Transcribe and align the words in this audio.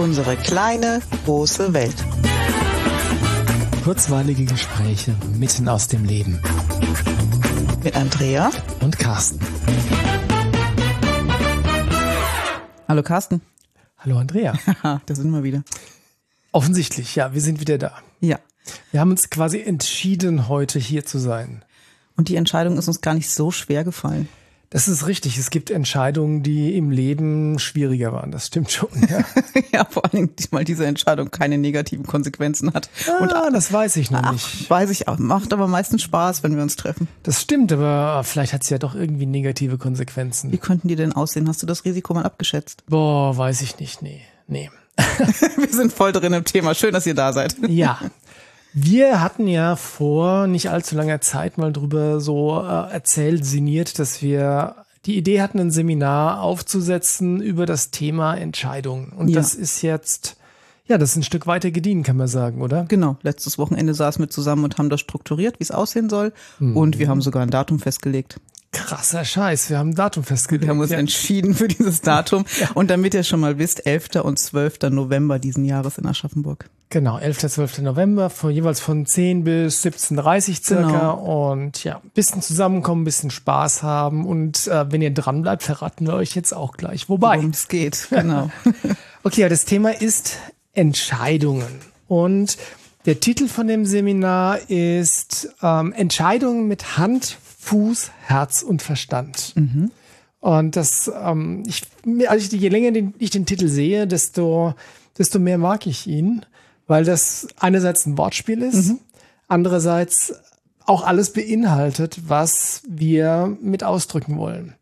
Unsere 0.00 0.34
kleine, 0.34 1.02
große 1.26 1.74
Welt. 1.74 1.94
Kurzweilige 3.84 4.46
Gespräche 4.46 5.14
mitten 5.38 5.68
aus 5.68 5.88
dem 5.88 6.06
Leben. 6.06 6.40
Mit 7.84 7.94
Andrea 7.94 8.50
und 8.80 8.98
Carsten. 8.98 9.38
Hallo 12.88 13.02
Carsten. 13.02 13.42
Hallo 13.98 14.16
Andrea. 14.16 14.54
da 15.04 15.14
sind 15.14 15.32
wir 15.32 15.42
wieder. 15.42 15.64
Offensichtlich, 16.50 17.14
ja, 17.16 17.34
wir 17.34 17.42
sind 17.42 17.60
wieder 17.60 17.76
da. 17.76 17.92
Ja. 18.20 18.38
Wir 18.92 19.00
haben 19.00 19.10
uns 19.10 19.28
quasi 19.28 19.60
entschieden, 19.60 20.48
heute 20.48 20.78
hier 20.78 21.04
zu 21.04 21.18
sein. 21.18 21.62
Und 22.16 22.30
die 22.30 22.36
Entscheidung 22.36 22.78
ist 22.78 22.88
uns 22.88 23.02
gar 23.02 23.12
nicht 23.12 23.30
so 23.30 23.50
schwer 23.50 23.84
gefallen. 23.84 24.30
Das 24.72 24.86
ist 24.86 25.08
richtig. 25.08 25.36
Es 25.36 25.50
gibt 25.50 25.68
Entscheidungen, 25.68 26.44
die 26.44 26.76
im 26.76 26.92
Leben 26.92 27.58
schwieriger 27.58 28.12
waren. 28.12 28.30
Das 28.30 28.46
stimmt 28.46 28.70
schon. 28.70 28.88
Ja, 29.08 29.24
ja 29.72 29.84
vor 29.84 30.04
allem, 30.04 30.30
weil 30.52 30.64
diese 30.64 30.86
Entscheidung 30.86 31.32
keine 31.32 31.58
negativen 31.58 32.06
Konsequenzen 32.06 32.72
hat. 32.72 32.88
Ah, 33.08 33.22
Und 33.22 33.32
das 33.52 33.72
weiß 33.72 33.96
ich 33.96 34.12
noch 34.12 34.22
ach, 34.22 34.32
nicht. 34.32 34.70
Weiß 34.70 34.90
ich 34.90 35.08
auch. 35.08 35.18
Macht 35.18 35.52
aber 35.52 35.66
meistens 35.66 36.02
Spaß, 36.02 36.44
wenn 36.44 36.54
wir 36.54 36.62
uns 36.62 36.76
treffen. 36.76 37.08
Das 37.24 37.40
stimmt, 37.40 37.72
aber 37.72 38.22
vielleicht 38.22 38.52
hat 38.52 38.62
es 38.62 38.70
ja 38.70 38.78
doch 38.78 38.94
irgendwie 38.94 39.26
negative 39.26 39.76
Konsequenzen. 39.76 40.52
Wie 40.52 40.58
könnten 40.58 40.86
die 40.86 40.96
denn 40.96 41.12
aussehen? 41.12 41.48
Hast 41.48 41.62
du 41.62 41.66
das 41.66 41.84
Risiko 41.84 42.14
mal 42.14 42.24
abgeschätzt? 42.24 42.84
Boah, 42.88 43.36
weiß 43.36 43.62
ich 43.62 43.80
nicht. 43.80 44.02
Nee, 44.02 44.22
nee. 44.46 44.70
wir 45.56 45.72
sind 45.72 45.92
voll 45.92 46.12
drin 46.12 46.32
im 46.32 46.44
Thema. 46.44 46.74
Schön, 46.74 46.92
dass 46.92 47.06
ihr 47.06 47.14
da 47.14 47.32
seid. 47.32 47.56
Ja. 47.68 47.98
Wir 48.72 49.20
hatten 49.20 49.48
ja 49.48 49.76
vor 49.76 50.46
nicht 50.46 50.70
allzu 50.70 50.94
langer 50.96 51.20
Zeit 51.20 51.58
mal 51.58 51.72
drüber 51.72 52.20
so 52.20 52.60
äh, 52.60 52.92
erzählt, 52.92 53.44
sinniert, 53.44 53.98
dass 53.98 54.22
wir 54.22 54.76
die 55.06 55.16
Idee 55.16 55.40
hatten, 55.40 55.58
ein 55.58 55.70
Seminar 55.70 56.42
aufzusetzen 56.42 57.40
über 57.40 57.66
das 57.66 57.90
Thema 57.90 58.34
Entscheidungen. 58.34 59.08
Und 59.10 59.28
Ja. 59.28 59.36
das 59.40 59.54
ist 59.54 59.82
jetzt, 59.82 60.36
ja, 60.86 60.98
das 60.98 61.10
ist 61.12 61.16
ein 61.16 61.22
Stück 61.22 61.46
weiter 61.46 61.70
gediehen, 61.70 62.02
kann 62.02 62.16
man 62.16 62.28
sagen, 62.28 62.60
oder? 62.60 62.84
Genau. 62.86 63.16
Letztes 63.22 63.58
Wochenende 63.58 63.94
saßen 63.94 64.22
wir 64.22 64.28
zusammen 64.28 64.64
und 64.64 64.78
haben 64.78 64.90
das 64.90 65.00
strukturiert, 65.00 65.58
wie 65.58 65.64
es 65.64 65.70
aussehen 65.70 66.10
soll. 66.10 66.32
Und 66.60 66.98
wir 66.98 67.08
haben 67.08 67.22
sogar 67.22 67.42
ein 67.42 67.50
Datum 67.50 67.78
festgelegt. 67.80 68.38
Krasser 68.72 69.24
Scheiß, 69.24 69.68
wir 69.68 69.78
haben 69.78 69.90
ein 69.90 69.94
Datum 69.96 70.22
festgelegt. 70.22 70.64
Wir 70.64 70.70
haben 70.70 70.80
uns 70.80 70.90
ja. 70.90 70.98
entschieden 70.98 71.54
für 71.54 71.66
dieses 71.66 72.00
Datum. 72.02 72.44
Und 72.74 72.88
damit 72.90 73.14
ihr 73.14 73.24
schon 73.24 73.40
mal 73.40 73.58
wisst, 73.58 73.84
11. 73.84 74.22
und 74.22 74.38
12. 74.38 74.90
November 74.90 75.40
diesen 75.40 75.64
Jahres 75.64 75.98
in 75.98 76.06
Aschaffenburg. 76.06 76.70
Genau, 76.88 77.18
11. 77.18 77.38
12. 77.48 77.78
November, 77.80 78.30
von, 78.30 78.52
jeweils 78.52 78.78
von 78.78 79.06
10 79.06 79.42
bis 79.42 79.84
17.30 79.84 80.64
circa. 80.64 80.86
Genau. 80.86 81.50
Und 81.50 81.82
ja, 81.82 82.00
bisschen 82.14 82.42
zusammenkommen, 82.42 83.04
bisschen 83.04 83.30
Spaß 83.30 83.82
haben. 83.82 84.24
Und 84.24 84.68
äh, 84.68 84.90
wenn 84.92 85.02
ihr 85.02 85.12
dran 85.12 85.42
bleibt, 85.42 85.64
verraten 85.64 86.06
wir 86.06 86.14
euch 86.14 86.36
jetzt 86.36 86.52
auch 86.52 86.76
gleich. 86.76 87.08
Wobei. 87.08 87.38
Worum 87.38 87.50
es 87.50 87.68
geht. 87.68 88.08
Genau. 88.10 88.50
Okay, 89.22 89.46
das 89.50 89.66
Thema 89.66 89.90
ist 89.90 90.38
Entscheidungen. 90.72 91.68
Und 92.08 92.56
der 93.04 93.20
Titel 93.20 93.48
von 93.48 93.66
dem 93.66 93.84
Seminar 93.84 94.58
ist 94.70 95.50
ähm, 95.62 95.92
Entscheidungen 95.92 96.68
mit 96.68 96.96
Hand, 96.96 97.36
Fuß, 97.62 98.10
Herz 98.26 98.62
und 98.62 98.80
Verstand. 98.82 99.54
Und 100.40 100.76
das, 100.76 101.10
ähm, 101.22 101.62
ich, 101.66 101.82
also 102.26 102.56
je 102.56 102.68
länger 102.70 102.90
den, 102.92 103.14
ich 103.18 103.30
den 103.30 103.44
Titel 103.44 103.68
sehe, 103.68 104.06
desto, 104.06 104.74
desto 105.18 105.38
mehr 105.38 105.58
mag 105.58 105.86
ich 105.86 106.06
ihn, 106.06 106.46
weil 106.86 107.04
das 107.04 107.46
einerseits 107.58 108.06
ein 108.06 108.16
Wortspiel 108.16 108.62
ist, 108.62 108.94
andererseits 109.46 110.32
auch 110.86 111.04
alles 111.06 111.32
beinhaltet, 111.34 112.22
was 112.26 112.82
wir 112.88 113.56
mit 113.60 113.84
ausdrücken 113.84 114.38
wollen. 114.38 114.74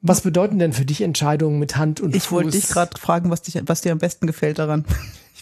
Was 0.00 0.22
bedeuten 0.22 0.58
denn 0.58 0.72
für 0.72 0.84
dich 0.84 1.00
Entscheidungen 1.02 1.60
mit 1.60 1.76
Hand 1.76 2.00
und 2.00 2.16
Ich 2.16 2.24
Fuß? 2.24 2.32
wollte 2.32 2.50
dich 2.50 2.66
gerade 2.68 2.98
fragen, 2.98 3.30
was, 3.30 3.42
dich, 3.42 3.62
was 3.66 3.82
dir 3.82 3.92
am 3.92 3.98
besten 3.98 4.26
gefällt 4.26 4.58
daran. 4.58 4.84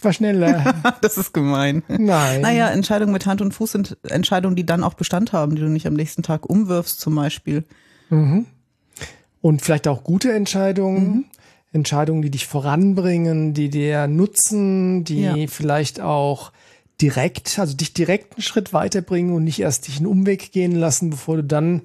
Ich 0.01 0.05
war 0.05 0.13
schneller. 0.13 0.73
Das 1.01 1.19
ist 1.19 1.31
gemein. 1.31 1.83
Nein. 1.87 2.41
Naja, 2.41 2.69
Entscheidungen 2.69 3.13
mit 3.13 3.27
Hand 3.27 3.39
und 3.39 3.53
Fuß 3.53 3.73
sind 3.73 3.97
Entscheidungen, 4.09 4.55
die 4.55 4.65
dann 4.65 4.83
auch 4.83 4.95
Bestand 4.95 5.31
haben, 5.31 5.55
die 5.55 5.61
du 5.61 5.69
nicht 5.69 5.85
am 5.85 5.93
nächsten 5.93 6.23
Tag 6.23 6.49
umwirfst 6.49 6.99
zum 6.99 7.13
Beispiel. 7.13 7.65
Und 8.09 9.61
vielleicht 9.61 9.87
auch 9.87 10.03
gute 10.03 10.31
Entscheidungen. 10.33 11.05
Mhm. 11.07 11.25
Entscheidungen, 11.71 12.23
die 12.23 12.31
dich 12.31 12.47
voranbringen, 12.47 13.53
die 13.53 13.69
dir 13.69 14.07
nutzen, 14.07 15.03
die 15.03 15.21
Ja. 15.21 15.35
vielleicht 15.47 16.01
auch 16.01 16.51
direkt, 16.99 17.59
also 17.59 17.75
dich 17.77 17.93
direkt 17.93 18.33
einen 18.35 18.41
Schritt 18.43 18.73
weiterbringen 18.73 19.33
und 19.35 19.43
nicht 19.43 19.59
erst 19.61 19.87
dich 19.87 19.97
einen 19.97 20.07
Umweg 20.07 20.51
gehen 20.51 20.75
lassen, 20.75 21.11
bevor 21.11 21.37
du 21.37 21.43
dann 21.43 21.81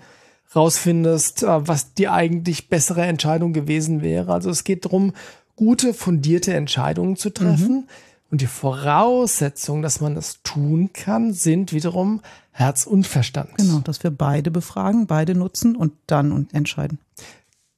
rausfindest, 0.54 1.43
äh, 1.43 1.69
was 1.69 1.93
die 1.94 2.09
eigentlich 2.09 2.69
bessere 2.71 3.03
Entscheidung 3.04 3.53
gewesen 3.53 4.00
wäre. 4.03 4.33
Also 4.33 4.48
es 4.50 4.65
geht 4.65 4.87
darum, 4.87 5.12
gute, 5.54 5.94
fundierte 5.94 6.53
Entscheidungen 6.54 7.16
zu 7.16 7.31
treffen. 7.31 7.75
Mhm. 7.75 7.84
Und 8.31 8.41
die 8.41 8.47
Voraussetzungen, 8.47 9.82
dass 9.82 10.00
man 10.00 10.14
das 10.14 10.42
tun 10.42 10.91
kann, 10.92 11.32
sind 11.32 11.72
wiederum 11.72 12.22
Herz 12.50 12.87
und 12.87 13.06
Verstand. 13.06 13.56
Genau, 13.56 13.78
dass 13.81 14.03
wir 14.03 14.10
beide 14.10 14.50
befragen, 14.50 15.06
beide 15.06 15.34
nutzen 15.34 15.76
und 15.76 15.92
dann 16.06 16.32
und 16.32 16.53
entscheiden. 16.54 16.98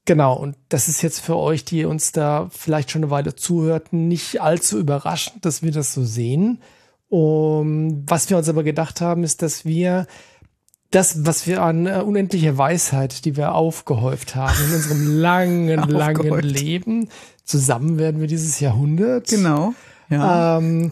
Genau, 0.06 0.34
und 0.34 0.56
das 0.70 0.88
ist 0.88 1.02
jetzt 1.02 1.20
für 1.20 1.36
euch, 1.36 1.66
die 1.66 1.84
uns 1.84 2.12
da 2.12 2.48
vielleicht 2.50 2.90
schon 2.90 3.02
eine 3.02 3.10
Weile 3.10 3.34
zuhörten, 3.34 4.08
nicht 4.08 4.40
allzu 4.40 4.78
überraschend, 4.78 5.44
dass 5.44 5.62
wir 5.62 5.70
das 5.70 5.92
so 5.92 6.02
sehen. 6.04 6.60
Um, 7.10 8.04
was 8.06 8.28
wir 8.30 8.36
uns 8.36 8.48
aber 8.48 8.62
gedacht 8.62 9.00
haben, 9.00 9.24
ist, 9.24 9.42
dass 9.42 9.64
wir 9.64 10.06
das, 10.90 11.26
was 11.26 11.46
wir 11.46 11.62
an 11.62 11.86
äh, 11.86 12.02
unendlicher 12.04 12.56
Weisheit, 12.56 13.24
die 13.24 13.36
wir 13.36 13.54
aufgehäuft 13.54 14.34
haben 14.34 14.56
in 14.66 14.74
unserem 14.74 15.06
langen, 15.20 15.88
langen. 15.90 16.40
Leben, 16.40 17.08
zusammen 17.44 17.98
werden 17.98 18.20
wir 18.20 18.28
dieses 18.28 18.60
Jahrhundert. 18.60 19.28
Genau. 19.28 19.74
Ja. 20.10 20.58
Ähm, 20.58 20.90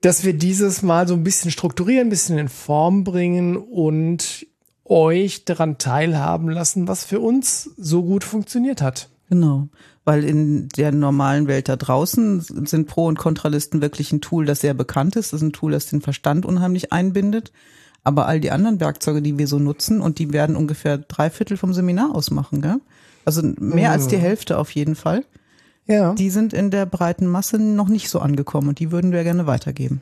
dass 0.00 0.24
wir 0.24 0.34
dieses 0.34 0.82
mal 0.82 1.08
so 1.08 1.14
ein 1.14 1.24
bisschen 1.24 1.50
strukturieren, 1.50 2.06
ein 2.06 2.10
bisschen 2.10 2.38
in 2.38 2.48
Form 2.48 3.04
bringen 3.04 3.56
und 3.56 4.46
euch 4.84 5.44
daran 5.44 5.78
teilhaben 5.78 6.48
lassen, 6.48 6.86
was 6.86 7.04
für 7.04 7.20
uns 7.20 7.70
so 7.76 8.04
gut 8.04 8.24
funktioniert 8.24 8.82
hat. 8.82 9.08
Genau. 9.28 9.68
Weil 10.04 10.22
in 10.22 10.68
der 10.68 10.92
normalen 10.92 11.48
Welt 11.48 11.68
da 11.68 11.74
draußen 11.74 12.40
sind 12.40 12.86
Pro- 12.86 13.06
und 13.06 13.18
Kontralisten 13.18 13.82
wirklich 13.82 14.12
ein 14.12 14.20
Tool, 14.20 14.46
das 14.46 14.60
sehr 14.60 14.74
bekannt 14.74 15.16
ist. 15.16 15.32
Das 15.32 15.42
ist 15.42 15.48
ein 15.48 15.52
Tool, 15.52 15.72
das 15.72 15.86
den 15.86 16.02
Verstand 16.02 16.46
unheimlich 16.46 16.92
einbindet. 16.92 17.50
Aber 18.04 18.26
all 18.26 18.38
die 18.38 18.52
anderen 18.52 18.78
Werkzeuge, 18.78 19.20
die 19.20 19.36
wir 19.36 19.48
so 19.48 19.58
nutzen, 19.58 20.00
und 20.00 20.20
die 20.20 20.32
werden 20.32 20.54
ungefähr 20.54 20.98
drei 20.98 21.28
Viertel 21.28 21.56
vom 21.56 21.74
Seminar 21.74 22.14
ausmachen, 22.14 22.62
gell? 22.62 22.80
Also 23.24 23.42
mehr 23.58 23.90
als 23.90 24.06
die 24.06 24.18
Hälfte 24.18 24.58
auf 24.58 24.70
jeden 24.70 24.94
Fall. 24.94 25.24
Ja. 25.86 26.14
Die 26.14 26.30
sind 26.30 26.52
in 26.52 26.70
der 26.70 26.86
breiten 26.86 27.26
Masse 27.26 27.58
noch 27.58 27.88
nicht 27.88 28.08
so 28.08 28.18
angekommen 28.20 28.68
und 28.68 28.78
die 28.80 28.90
würden 28.90 29.12
wir 29.12 29.22
gerne 29.24 29.46
weitergeben. 29.46 30.00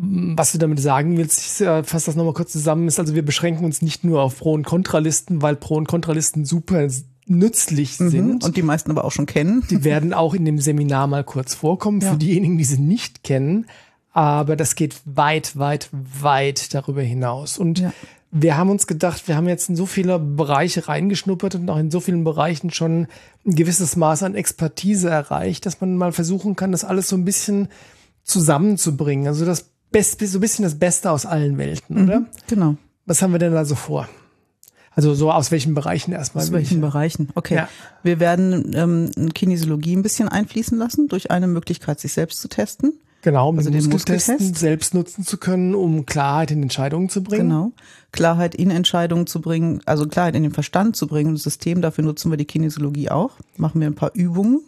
Was 0.00 0.52
du 0.52 0.58
damit 0.58 0.80
sagen 0.80 1.16
willst, 1.16 1.40
ich 1.40 1.66
äh, 1.66 1.82
fasse 1.82 2.06
das 2.06 2.14
nochmal 2.16 2.32
kurz 2.34 2.52
zusammen, 2.52 2.86
ist 2.86 3.00
also 3.00 3.14
wir 3.16 3.24
beschränken 3.24 3.64
uns 3.64 3.82
nicht 3.82 4.04
nur 4.04 4.22
auf 4.22 4.38
Pro- 4.38 4.52
und 4.52 4.64
Kontralisten, 4.64 5.42
weil 5.42 5.56
Pro- 5.56 5.74
und 5.76 5.88
Kontralisten 5.88 6.44
super 6.44 6.86
nützlich 7.26 7.96
sind. 7.96 8.44
Und 8.44 8.56
die 8.56 8.62
meisten 8.62 8.90
aber 8.90 9.04
auch 9.04 9.12
schon 9.12 9.26
kennen. 9.26 9.64
Die 9.70 9.84
werden 9.84 10.14
auch 10.14 10.34
in 10.34 10.44
dem 10.44 10.60
Seminar 10.60 11.08
mal 11.08 11.24
kurz 11.24 11.54
vorkommen 11.54 12.00
Ja. 12.00 12.12
für 12.12 12.16
diejenigen, 12.16 12.56
die 12.58 12.64
sie 12.64 12.80
nicht 12.80 13.22
kennen. 13.24 13.66
Aber 14.12 14.56
das 14.56 14.76
geht 14.76 14.96
weit, 15.04 15.58
weit, 15.58 15.90
weit 15.92 16.72
darüber 16.74 17.02
hinaus. 17.02 17.58
Und 17.58 17.80
Ja. 17.80 17.92
Wir 18.30 18.56
haben 18.56 18.68
uns 18.70 18.86
gedacht, 18.86 19.26
wir 19.26 19.36
haben 19.36 19.48
jetzt 19.48 19.68
in 19.70 19.76
so 19.76 19.86
viele 19.86 20.18
Bereiche 20.18 20.86
reingeschnuppert 20.88 21.54
und 21.54 21.70
auch 21.70 21.78
in 21.78 21.90
so 21.90 22.00
vielen 22.00 22.24
Bereichen 22.24 22.70
schon 22.70 23.06
ein 23.46 23.54
gewisses 23.54 23.96
Maß 23.96 24.22
an 24.22 24.34
Expertise 24.34 25.08
erreicht, 25.08 25.64
dass 25.64 25.80
man 25.80 25.96
mal 25.96 26.12
versuchen 26.12 26.54
kann, 26.54 26.72
das 26.72 26.84
alles 26.84 27.08
so 27.08 27.16
ein 27.16 27.24
bisschen 27.24 27.68
zusammenzubringen. 28.24 29.26
Also 29.26 29.44
das 29.44 29.70
Beste, 29.90 30.26
so 30.26 30.38
ein 30.38 30.40
bisschen 30.42 30.62
das 30.64 30.78
Beste 30.78 31.10
aus 31.10 31.24
allen 31.26 31.56
Welten, 31.58 32.04
oder? 32.04 32.26
Genau. 32.46 32.76
Was 33.06 33.22
haben 33.22 33.32
wir 33.32 33.38
denn 33.38 33.54
da 33.54 33.64
so 33.64 33.74
vor? 33.74 34.06
Also 34.92 35.14
so 35.14 35.32
aus 35.32 35.50
welchen 35.50 35.74
Bereichen 35.74 36.12
erstmal? 36.12 36.44
Aus 36.44 36.52
welchen 36.52 36.74
ich- 36.74 36.80
Bereichen? 36.80 37.28
Okay. 37.34 37.54
Ja. 37.54 37.68
Wir 38.02 38.20
werden 38.20 38.72
ähm, 38.74 39.32
Kinesiologie 39.32 39.96
ein 39.96 40.02
bisschen 40.02 40.28
einfließen 40.28 40.76
lassen 40.76 41.08
durch 41.08 41.30
eine 41.30 41.46
Möglichkeit, 41.46 42.00
sich 42.00 42.12
selbst 42.12 42.40
zu 42.40 42.48
testen. 42.48 42.92
Genau, 43.22 43.48
um 43.48 43.58
Also 43.58 43.70
den 43.70 43.84
Muskeltest? 43.88 44.56
selbst 44.56 44.94
nutzen 44.94 45.24
zu 45.24 45.38
können, 45.38 45.74
um 45.74 46.06
Klarheit 46.06 46.50
in 46.52 46.62
Entscheidungen 46.62 47.08
zu 47.08 47.22
bringen. 47.22 47.48
Genau. 47.48 47.72
Klarheit 48.12 48.54
in 48.54 48.70
Entscheidungen 48.70 49.26
zu 49.26 49.40
bringen, 49.40 49.80
also 49.86 50.06
Klarheit 50.06 50.36
in 50.36 50.44
den 50.44 50.52
Verstand 50.52 50.94
zu 50.96 51.06
bringen 51.08 51.34
das 51.34 51.42
System, 51.42 51.82
dafür 51.82 52.04
nutzen 52.04 52.30
wir 52.30 52.36
die 52.36 52.44
Kinesiologie 52.44 53.10
auch. 53.10 53.32
Machen 53.56 53.80
wir 53.80 53.88
ein 53.88 53.94
paar 53.96 54.12
Übungen. 54.14 54.60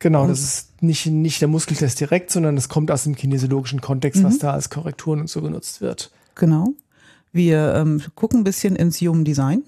Genau, 0.00 0.26
das 0.26 0.40
ist 0.42 0.82
nicht, 0.82 1.06
nicht 1.06 1.40
der 1.40 1.48
Muskeltest 1.48 1.98
direkt, 1.98 2.30
sondern 2.30 2.56
es 2.58 2.68
kommt 2.68 2.90
aus 2.90 3.04
dem 3.04 3.14
kinesiologischen 3.16 3.80
Kontext, 3.80 4.20
Mhm. 4.20 4.26
was 4.26 4.38
da 4.38 4.52
als 4.52 4.68
Korrekturen 4.68 5.20
und 5.20 5.30
so 5.30 5.40
genutzt 5.40 5.80
wird. 5.80 6.10
Genau. 6.34 6.74
Wir 7.32 7.74
ähm, 7.74 8.02
gucken 8.14 8.40
ein 8.40 8.44
bisschen 8.44 8.76
ins 8.76 9.00
Human 9.00 9.24
Design. 9.24 9.62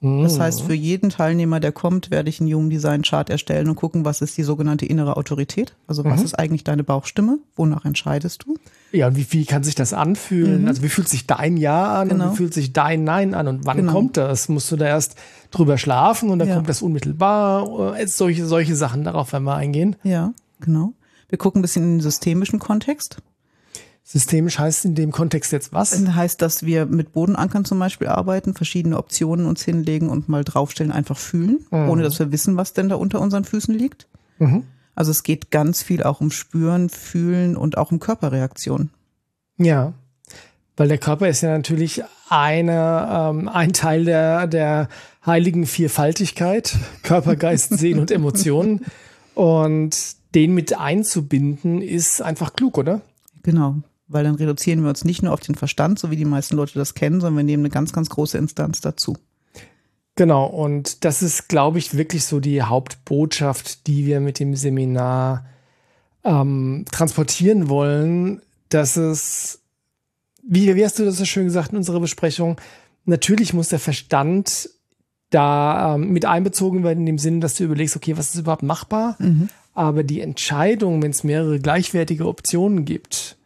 Das 0.00 0.38
heißt, 0.38 0.60
für 0.60 0.74
jeden 0.74 1.08
Teilnehmer, 1.08 1.60
der 1.60 1.72
kommt, 1.72 2.10
werde 2.10 2.28
ich 2.28 2.38
einen 2.38 2.52
Human 2.52 2.68
Design 2.68 3.00
Chart 3.02 3.30
erstellen 3.30 3.70
und 3.70 3.76
gucken, 3.76 4.04
was 4.04 4.20
ist 4.20 4.36
die 4.36 4.42
sogenannte 4.42 4.84
innere 4.84 5.16
Autorität? 5.16 5.76
Also 5.86 6.04
was 6.04 6.20
ist 6.22 6.34
eigentlich 6.38 6.62
deine 6.62 6.84
Bauchstimme? 6.84 7.38
Wonach 7.56 7.86
entscheidest 7.86 8.44
du? 8.44 8.56
Ja, 8.92 9.06
und 9.06 9.16
wie, 9.16 9.26
wie 9.30 9.46
kann 9.46 9.62
sich 9.64 9.74
das 9.74 9.94
anfühlen? 9.94 10.68
Also 10.68 10.82
wie 10.82 10.90
fühlt 10.90 11.08
sich 11.08 11.26
dein 11.26 11.56
Ja 11.56 12.00
an 12.00 12.08
Mhm. 12.08 12.10
Genau. 12.10 12.24
und 12.26 12.32
wie 12.32 12.36
fühlt 12.36 12.52
sich 12.54 12.74
dein 12.74 13.04
Nein 13.04 13.32
an 13.32 13.48
und 13.48 13.64
wann 13.64 13.78
Genau. 13.78 13.92
kommt 13.92 14.18
das? 14.18 14.50
Musst 14.50 14.70
du 14.70 14.76
da 14.76 14.84
erst 14.86 15.14
drüber 15.50 15.78
schlafen 15.78 16.28
und 16.28 16.38
dann 16.38 16.48
Ja. 16.48 16.56
kommt 16.56 16.68
das 16.68 16.82
unmittelbar? 16.82 17.96
Äh, 17.96 18.06
Solche, 18.06 18.44
solche 18.44 18.76
Sachen, 18.76 19.04
darauf 19.04 19.32
werden 19.32 19.44
wir 19.44 19.54
eingehen. 19.56 19.96
Ja, 20.02 20.34
genau. 20.60 20.92
Wir 21.30 21.38
gucken 21.38 21.60
ein 21.60 21.62
bisschen 21.62 21.82
in 21.82 21.90
den 21.94 22.00
systemischen 22.00 22.58
Kontext. 22.58 23.16
Systemisch 24.06 24.58
heißt 24.58 24.84
in 24.84 24.94
dem 24.94 25.12
Kontext 25.12 25.50
jetzt 25.50 25.72
was? 25.72 25.98
Heißt, 25.98 26.42
dass 26.42 26.64
wir 26.64 26.84
mit 26.84 27.12
Bodenankern 27.12 27.64
zum 27.64 27.78
Beispiel 27.78 28.08
arbeiten, 28.08 28.52
verschiedene 28.52 28.98
Optionen 28.98 29.46
uns 29.46 29.64
hinlegen 29.64 30.10
und 30.10 30.28
mal 30.28 30.44
draufstellen, 30.44 30.92
einfach 30.92 31.16
fühlen, 31.16 31.64
mhm. 31.70 31.88
ohne 31.88 32.02
dass 32.02 32.18
wir 32.18 32.30
wissen, 32.30 32.58
was 32.58 32.74
denn 32.74 32.90
da 32.90 32.96
unter 32.96 33.22
unseren 33.22 33.44
Füßen 33.44 33.74
liegt. 33.74 34.06
Mhm. 34.38 34.64
Also 34.94 35.10
es 35.10 35.22
geht 35.22 35.50
ganz 35.50 35.82
viel 35.82 36.02
auch 36.02 36.20
um 36.20 36.30
Spüren, 36.30 36.90
Fühlen 36.90 37.56
und 37.56 37.78
auch 37.78 37.92
um 37.92 37.98
Körperreaktionen. 37.98 38.90
Ja, 39.56 39.94
weil 40.76 40.88
der 40.88 40.98
Körper 40.98 41.28
ist 41.28 41.40
ja 41.40 41.56
natürlich 41.56 42.02
eine, 42.28 43.08
ähm, 43.10 43.48
ein 43.48 43.72
Teil 43.72 44.04
der, 44.04 44.46
der 44.46 44.88
heiligen 45.24 45.66
Vierfaltigkeit, 45.66 46.76
Körper, 47.02 47.36
Geist, 47.36 47.70
Sehen 47.78 48.00
und 48.00 48.10
Emotionen. 48.10 48.84
Und 49.34 49.96
den 50.34 50.52
mit 50.52 50.78
einzubinden, 50.78 51.80
ist 51.80 52.20
einfach 52.20 52.54
klug, 52.54 52.76
oder? 52.76 53.00
Genau 53.42 53.76
weil 54.06 54.24
dann 54.24 54.34
reduzieren 54.34 54.82
wir 54.82 54.88
uns 54.88 55.04
nicht 55.04 55.22
nur 55.22 55.32
auf 55.32 55.40
den 55.40 55.54
Verstand, 55.54 55.98
so 55.98 56.10
wie 56.10 56.16
die 56.16 56.24
meisten 56.24 56.56
Leute 56.56 56.78
das 56.78 56.94
kennen, 56.94 57.20
sondern 57.20 57.38
wir 57.38 57.44
nehmen 57.44 57.62
eine 57.62 57.70
ganz, 57.70 57.92
ganz 57.92 58.10
große 58.10 58.38
Instanz 58.38 58.80
dazu. 58.80 59.16
Genau, 60.16 60.46
und 60.46 61.04
das 61.04 61.22
ist, 61.22 61.48
glaube 61.48 61.78
ich, 61.78 61.96
wirklich 61.96 62.24
so 62.24 62.38
die 62.38 62.62
Hauptbotschaft, 62.62 63.86
die 63.86 64.06
wir 64.06 64.20
mit 64.20 64.38
dem 64.38 64.54
Seminar 64.54 65.46
ähm, 66.22 66.84
transportieren 66.90 67.68
wollen, 67.68 68.40
dass 68.68 68.96
es, 68.96 69.60
wie, 70.42 70.74
wie 70.74 70.84
hast 70.84 70.98
du 70.98 71.04
das 71.04 71.16
so 71.16 71.24
schön 71.24 71.44
gesagt 71.44 71.72
in 71.72 71.78
unserer 71.78 72.00
Besprechung, 72.00 72.60
natürlich 73.04 73.54
muss 73.54 73.68
der 73.68 73.80
Verstand 73.80 74.70
da 75.30 75.94
ähm, 75.94 76.10
mit 76.12 76.26
einbezogen 76.26 76.84
werden, 76.84 77.00
in 77.00 77.06
dem 77.06 77.18
Sinne, 77.18 77.40
dass 77.40 77.56
du 77.56 77.64
überlegst, 77.64 77.96
okay, 77.96 78.16
was 78.16 78.34
ist 78.34 78.40
überhaupt 78.40 78.62
machbar? 78.62 79.16
Mhm. 79.18 79.48
Aber 79.74 80.04
die 80.04 80.20
Entscheidung, 80.20 81.02
wenn 81.02 81.10
es 81.10 81.24
mehrere 81.24 81.58
gleichwertige 81.58 82.28
Optionen 82.28 82.84
gibt, 82.84 83.36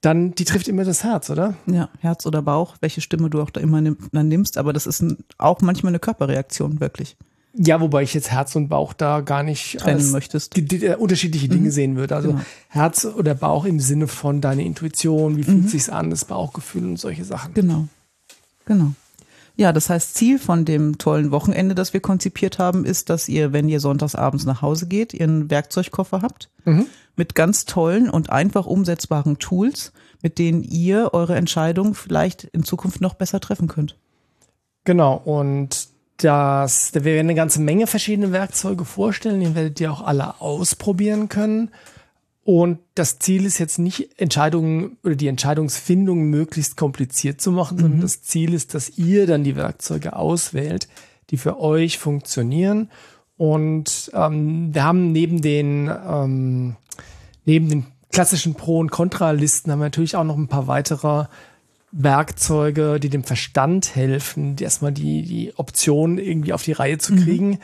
dann 0.00 0.34
die 0.34 0.44
trifft 0.44 0.68
immer 0.68 0.84
das 0.84 1.04
Herz, 1.04 1.30
oder? 1.30 1.54
Ja, 1.66 1.88
Herz 2.00 2.26
oder 2.26 2.42
Bauch, 2.42 2.76
welche 2.80 3.00
Stimme 3.00 3.30
du 3.30 3.40
auch 3.40 3.50
da 3.50 3.60
immer 3.60 3.80
nimm, 3.80 3.96
dann 4.12 4.28
nimmst, 4.28 4.58
aber 4.58 4.72
das 4.72 4.86
ist 4.86 5.00
ein, 5.00 5.18
auch 5.38 5.60
manchmal 5.60 5.90
eine 5.90 5.98
Körperreaktion, 5.98 6.80
wirklich. 6.80 7.16
Ja, 7.58 7.80
wobei 7.80 8.02
ich 8.02 8.12
jetzt 8.12 8.30
Herz 8.30 8.54
und 8.54 8.68
Bauch 8.68 8.92
da 8.92 9.20
gar 9.20 9.42
nicht 9.42 9.78
trennen 9.78 10.10
möchtest. 10.10 10.56
Die, 10.56 10.62
die, 10.62 10.78
die, 10.78 10.88
unterschiedliche 10.88 11.48
Dinge 11.48 11.68
mhm. 11.68 11.70
sehen 11.70 11.96
würde. 11.96 12.14
Also 12.14 12.32
genau. 12.32 12.42
Herz 12.68 13.06
oder 13.06 13.34
Bauch 13.34 13.64
im 13.64 13.80
Sinne 13.80 14.08
von 14.08 14.42
deine 14.42 14.62
Intuition, 14.64 15.38
wie 15.38 15.44
fühlt 15.44 15.64
mhm. 15.64 15.68
sich's 15.68 15.88
an, 15.88 16.10
das 16.10 16.26
Bauchgefühl 16.26 16.84
und 16.84 16.98
solche 16.98 17.24
Sachen. 17.24 17.54
Genau. 17.54 17.88
Genau. 18.66 18.92
Ja, 19.56 19.72
das 19.72 19.88
heißt, 19.88 20.14
Ziel 20.14 20.38
von 20.38 20.66
dem 20.66 20.98
tollen 20.98 21.30
Wochenende, 21.30 21.74
das 21.74 21.94
wir 21.94 22.00
konzipiert 22.00 22.58
haben, 22.58 22.84
ist, 22.84 23.08
dass 23.08 23.28
ihr, 23.28 23.54
wenn 23.54 23.68
ihr 23.68 23.80
sonntags 23.80 24.14
abends 24.14 24.44
nach 24.44 24.60
Hause 24.60 24.86
geht, 24.86 25.14
ihren 25.14 25.50
Werkzeugkoffer 25.50 26.20
habt 26.20 26.50
mhm. 26.66 26.86
mit 27.16 27.34
ganz 27.34 27.64
tollen 27.64 28.10
und 28.10 28.28
einfach 28.30 28.66
umsetzbaren 28.66 29.38
Tools, 29.38 29.92
mit 30.22 30.38
denen 30.38 30.62
ihr 30.62 31.14
eure 31.14 31.36
Entscheidung 31.36 31.94
vielleicht 31.94 32.44
in 32.44 32.64
Zukunft 32.64 33.00
noch 33.00 33.14
besser 33.14 33.40
treffen 33.40 33.66
könnt. 33.66 33.96
Genau, 34.84 35.14
und 35.24 35.88
das, 36.18 36.92
da 36.92 37.04
werden 37.04 37.20
eine 37.20 37.34
ganze 37.34 37.60
Menge 37.60 37.86
verschiedene 37.86 38.32
Werkzeuge 38.32 38.84
vorstellen, 38.84 39.40
die 39.40 39.54
werdet 39.54 39.80
ihr 39.80 39.90
auch 39.90 40.02
alle 40.02 40.40
ausprobieren 40.40 41.28
können. 41.28 41.70
Und 42.46 42.78
das 42.94 43.18
Ziel 43.18 43.44
ist 43.44 43.58
jetzt 43.58 43.80
nicht 43.80 44.20
Entscheidungen 44.20 44.98
oder 45.02 45.16
die 45.16 45.26
Entscheidungsfindung 45.26 46.30
möglichst 46.30 46.76
kompliziert 46.76 47.40
zu 47.40 47.50
machen, 47.50 47.76
mhm. 47.76 47.80
sondern 47.80 48.00
das 48.02 48.22
Ziel 48.22 48.54
ist, 48.54 48.72
dass 48.72 48.96
ihr 48.96 49.26
dann 49.26 49.42
die 49.42 49.56
Werkzeuge 49.56 50.14
auswählt, 50.14 50.86
die 51.30 51.38
für 51.38 51.58
euch 51.58 51.98
funktionieren. 51.98 52.88
Und 53.36 54.12
ähm, 54.14 54.72
wir 54.72 54.84
haben 54.84 55.10
neben 55.10 55.42
den 55.42 55.90
ähm, 56.08 56.76
neben 57.46 57.68
den 57.68 57.86
klassischen 58.12 58.54
Pro- 58.54 58.78
und 58.78 58.92
Kontralisten 58.92 59.72
haben 59.72 59.80
wir 59.80 59.86
natürlich 59.86 60.14
auch 60.14 60.22
noch 60.22 60.36
ein 60.36 60.46
paar 60.46 60.68
weitere 60.68 61.24
Werkzeuge, 61.90 63.00
die 63.00 63.08
dem 63.08 63.24
Verstand 63.24 63.96
helfen, 63.96 64.54
erstmal 64.60 64.92
die 64.92 65.22
die 65.22 65.52
Option 65.56 66.18
irgendwie 66.18 66.52
auf 66.52 66.62
die 66.62 66.72
Reihe 66.72 66.98
zu 66.98 67.14
mhm. 67.14 67.24
kriegen. 67.24 67.48
Mhm. 67.48 67.58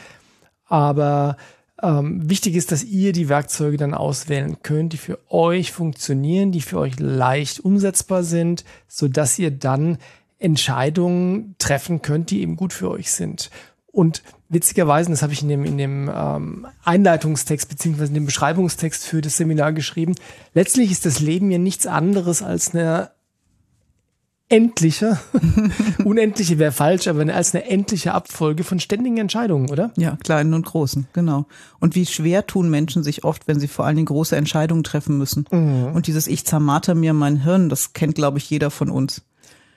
Aber 0.66 1.36
ähm, 1.82 2.28
wichtig 2.28 2.54
ist, 2.54 2.72
dass 2.72 2.84
ihr 2.84 3.12
die 3.12 3.28
Werkzeuge 3.28 3.76
dann 3.76 3.94
auswählen 3.94 4.58
könnt, 4.62 4.92
die 4.92 4.98
für 4.98 5.18
euch 5.30 5.72
funktionieren, 5.72 6.52
die 6.52 6.60
für 6.60 6.78
euch 6.78 6.98
leicht 6.98 7.60
umsetzbar 7.60 8.22
sind, 8.22 8.64
so 8.86 9.08
dass 9.08 9.38
ihr 9.38 9.50
dann 9.50 9.98
Entscheidungen 10.38 11.54
treffen 11.58 12.02
könnt, 12.02 12.30
die 12.30 12.40
eben 12.40 12.56
gut 12.56 12.72
für 12.72 12.90
euch 12.90 13.10
sind. 13.10 13.50
Und 13.92 14.22
witzigerweise, 14.48 15.10
das 15.10 15.22
habe 15.22 15.32
ich 15.32 15.42
in 15.42 15.48
dem, 15.48 15.64
in 15.64 15.76
dem 15.76 16.10
ähm, 16.14 16.66
Einleitungstext 16.82 17.68
beziehungsweise 17.68 18.08
in 18.08 18.14
dem 18.14 18.26
Beschreibungstext 18.26 19.04
für 19.04 19.20
das 19.20 19.36
Seminar 19.36 19.72
geschrieben, 19.72 20.14
letztlich 20.54 20.90
ist 20.90 21.04
das 21.04 21.20
Leben 21.20 21.50
ja 21.50 21.58
nichts 21.58 21.86
anderes 21.86 22.42
als 22.42 22.74
eine 22.74 23.10
endliche, 24.52 25.18
unendliche 26.04 26.58
wäre 26.58 26.72
falsch, 26.72 27.08
aber 27.08 27.32
als 27.34 27.54
eine 27.54 27.68
endliche 27.68 28.12
Abfolge 28.12 28.64
von 28.64 28.78
ständigen 28.78 29.16
Entscheidungen, 29.16 29.70
oder? 29.70 29.92
Ja, 29.96 30.16
kleinen 30.22 30.52
und 30.52 30.66
großen, 30.66 31.08
genau. 31.12 31.46
Und 31.80 31.94
wie 31.94 32.04
schwer 32.04 32.46
tun 32.46 32.68
Menschen 32.68 33.02
sich 33.02 33.24
oft, 33.24 33.48
wenn 33.48 33.58
sie 33.58 33.68
vor 33.68 33.86
allen 33.86 33.96
Dingen 33.96 34.06
große 34.06 34.36
Entscheidungen 34.36 34.84
treffen 34.84 35.16
müssen. 35.16 35.46
Mhm. 35.50 35.92
Und 35.94 36.06
dieses 36.06 36.26
Ich 36.26 36.44
zermarter 36.44 36.94
mir 36.94 37.14
mein 37.14 37.42
Hirn, 37.42 37.70
das 37.70 37.94
kennt, 37.94 38.14
glaube 38.14 38.38
ich, 38.38 38.50
jeder 38.50 38.70
von 38.70 38.90
uns. 38.90 39.22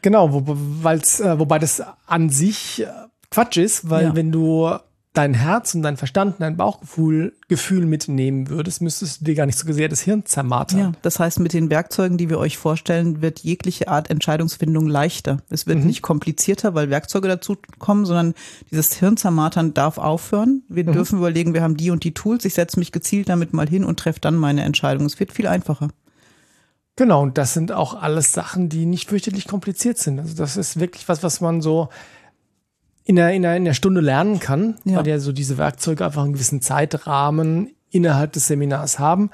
Genau, 0.01 0.33
wo, 0.33 0.43
weil's, 0.45 1.19
äh, 1.21 1.39
wobei 1.39 1.57
das 1.57 1.81
an 2.05 2.29
sich 2.29 2.83
äh, 2.83 2.87
Quatsch 3.31 3.57
ist, 3.57 3.89
weil 3.89 4.03
ja. 4.03 4.15
wenn 4.15 4.31
du 4.31 4.69
dein 5.17 5.33
Herz 5.33 5.73
und 5.73 5.81
dein 5.81 5.97
Verstand 5.97 6.35
und 6.35 6.41
dein 6.41 6.57
Bauchgefühl 6.57 7.33
Gefühl 7.47 7.85
mitnehmen 7.85 8.49
würdest, 8.49 8.81
müsstest 8.81 9.21
du 9.21 9.25
dir 9.25 9.35
gar 9.35 9.45
nicht 9.45 9.57
so 9.57 9.71
sehr 9.71 9.87
das 9.87 10.01
Hirn 10.01 10.25
zermartern. 10.25 10.79
Ja, 10.79 10.91
das 11.01 11.19
heißt, 11.19 11.39
mit 11.39 11.53
den 11.53 11.69
Werkzeugen, 11.69 12.17
die 12.17 12.29
wir 12.29 12.39
euch 12.39 12.57
vorstellen, 12.57 13.21
wird 13.21 13.39
jegliche 13.39 13.87
Art 13.87 14.09
Entscheidungsfindung 14.09 14.87
leichter. 14.87 15.37
Es 15.49 15.67
wird 15.67 15.79
mhm. 15.79 15.85
nicht 15.85 16.01
komplizierter, 16.01 16.73
weil 16.73 16.89
Werkzeuge 16.89 17.27
dazu 17.27 17.55
kommen, 17.77 18.05
sondern 18.05 18.33
dieses 18.71 18.93
Hirnzermartern 18.93 19.73
darf 19.73 19.97
aufhören. 19.97 20.63
Wir 20.69 20.85
mhm. 20.85 20.93
dürfen 20.93 21.19
überlegen, 21.19 21.53
wir 21.53 21.61
haben 21.61 21.77
die 21.77 21.91
und 21.91 22.03
die 22.03 22.13
Tools, 22.13 22.45
ich 22.45 22.55
setze 22.55 22.79
mich 22.79 22.91
gezielt 22.91 23.29
damit 23.29 23.53
mal 23.53 23.69
hin 23.69 23.83
und 23.83 23.99
treffe 23.99 24.19
dann 24.19 24.35
meine 24.35 24.63
Entscheidung. 24.63 25.05
Es 25.05 25.19
wird 25.19 25.31
viel 25.31 25.47
einfacher. 25.47 25.89
Genau, 26.95 27.23
und 27.23 27.37
das 27.37 27.53
sind 27.53 27.71
auch 27.71 28.01
alles 28.01 28.31
Sachen, 28.31 28.69
die 28.69 28.85
nicht 28.85 29.09
fürchterlich 29.09 29.47
kompliziert 29.47 29.97
sind. 29.97 30.19
Also 30.19 30.33
das 30.35 30.55
ist 30.55 30.79
wirklich 30.79 31.07
was, 31.09 31.23
was 31.23 31.41
man 31.41 31.61
so 31.61 31.89
in 33.05 33.15
der, 33.15 33.31
in 33.31 33.43
der, 33.43 33.55
in 33.55 33.65
der 33.65 33.73
Stunde 33.73 34.01
lernen 34.01 34.39
kann, 34.39 34.75
ja. 34.83 34.97
weil 34.97 35.07
ja 35.07 35.19
so 35.19 35.31
diese 35.31 35.57
Werkzeuge 35.57 36.03
einfach 36.03 36.23
einen 36.23 36.33
gewissen 36.33 36.61
Zeitrahmen 36.61 37.69
innerhalb 37.91 38.33
des 38.33 38.47
Seminars 38.47 38.99
haben. 38.99 39.29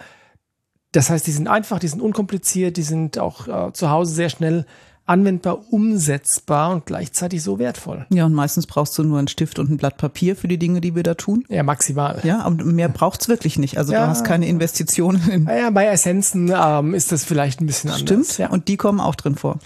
Das 0.92 1.10
heißt, 1.10 1.26
die 1.26 1.32
sind 1.32 1.48
einfach, 1.48 1.80
die 1.80 1.88
sind 1.88 2.02
unkompliziert, 2.02 2.76
die 2.76 2.84
sind 2.84 3.18
auch 3.18 3.48
äh, 3.48 3.72
zu 3.72 3.90
Hause 3.90 4.14
sehr 4.14 4.30
schnell 4.30 4.66
anwendbar, 5.06 5.72
umsetzbar 5.72 6.72
und 6.72 6.86
gleichzeitig 6.86 7.42
so 7.42 7.60
wertvoll. 7.60 8.06
Ja, 8.10 8.26
und 8.26 8.34
meistens 8.34 8.68
brauchst 8.68 8.98
du 8.98 9.04
nur 9.04 9.20
einen 9.20 9.30
Stift 9.30 9.58
und 9.58 9.70
ein 9.70 9.78
Blatt 9.78 9.98
Papier 9.98 10.36
für 10.36 10.48
die 10.48 10.58
Dinge, 10.58 10.80
die 10.82 10.96
wir 10.96 11.04
da 11.04 11.16
tun. 11.16 11.46
Ja, 11.50 11.64
maximal. 11.64 12.20
Ja, 12.24 12.46
und 12.46 12.66
mehr 12.66 12.90
braucht's 12.90 13.28
wirklich 13.28 13.58
nicht. 13.58 13.78
Also 13.78 13.94
ja. 13.94 14.04
du 14.04 14.10
hast 14.10 14.26
keine 14.26 14.48
Investitionen. 14.48 15.22
In 15.30 15.46
ja, 15.46 15.70
bei 15.70 15.88
Essenzen 15.88 16.54
ähm, 16.54 16.94
ist 16.94 17.12
das 17.12 17.24
vielleicht 17.24 17.62
ein 17.62 17.68
bisschen 17.68 17.90
anders. 17.90 18.02
Stimmt, 18.02 18.38
ja. 18.38 18.50
und 18.50 18.68
die 18.68 18.78
kommen 18.78 19.00
auch 19.00 19.16
drin 19.16 19.36
vor. 19.36 19.60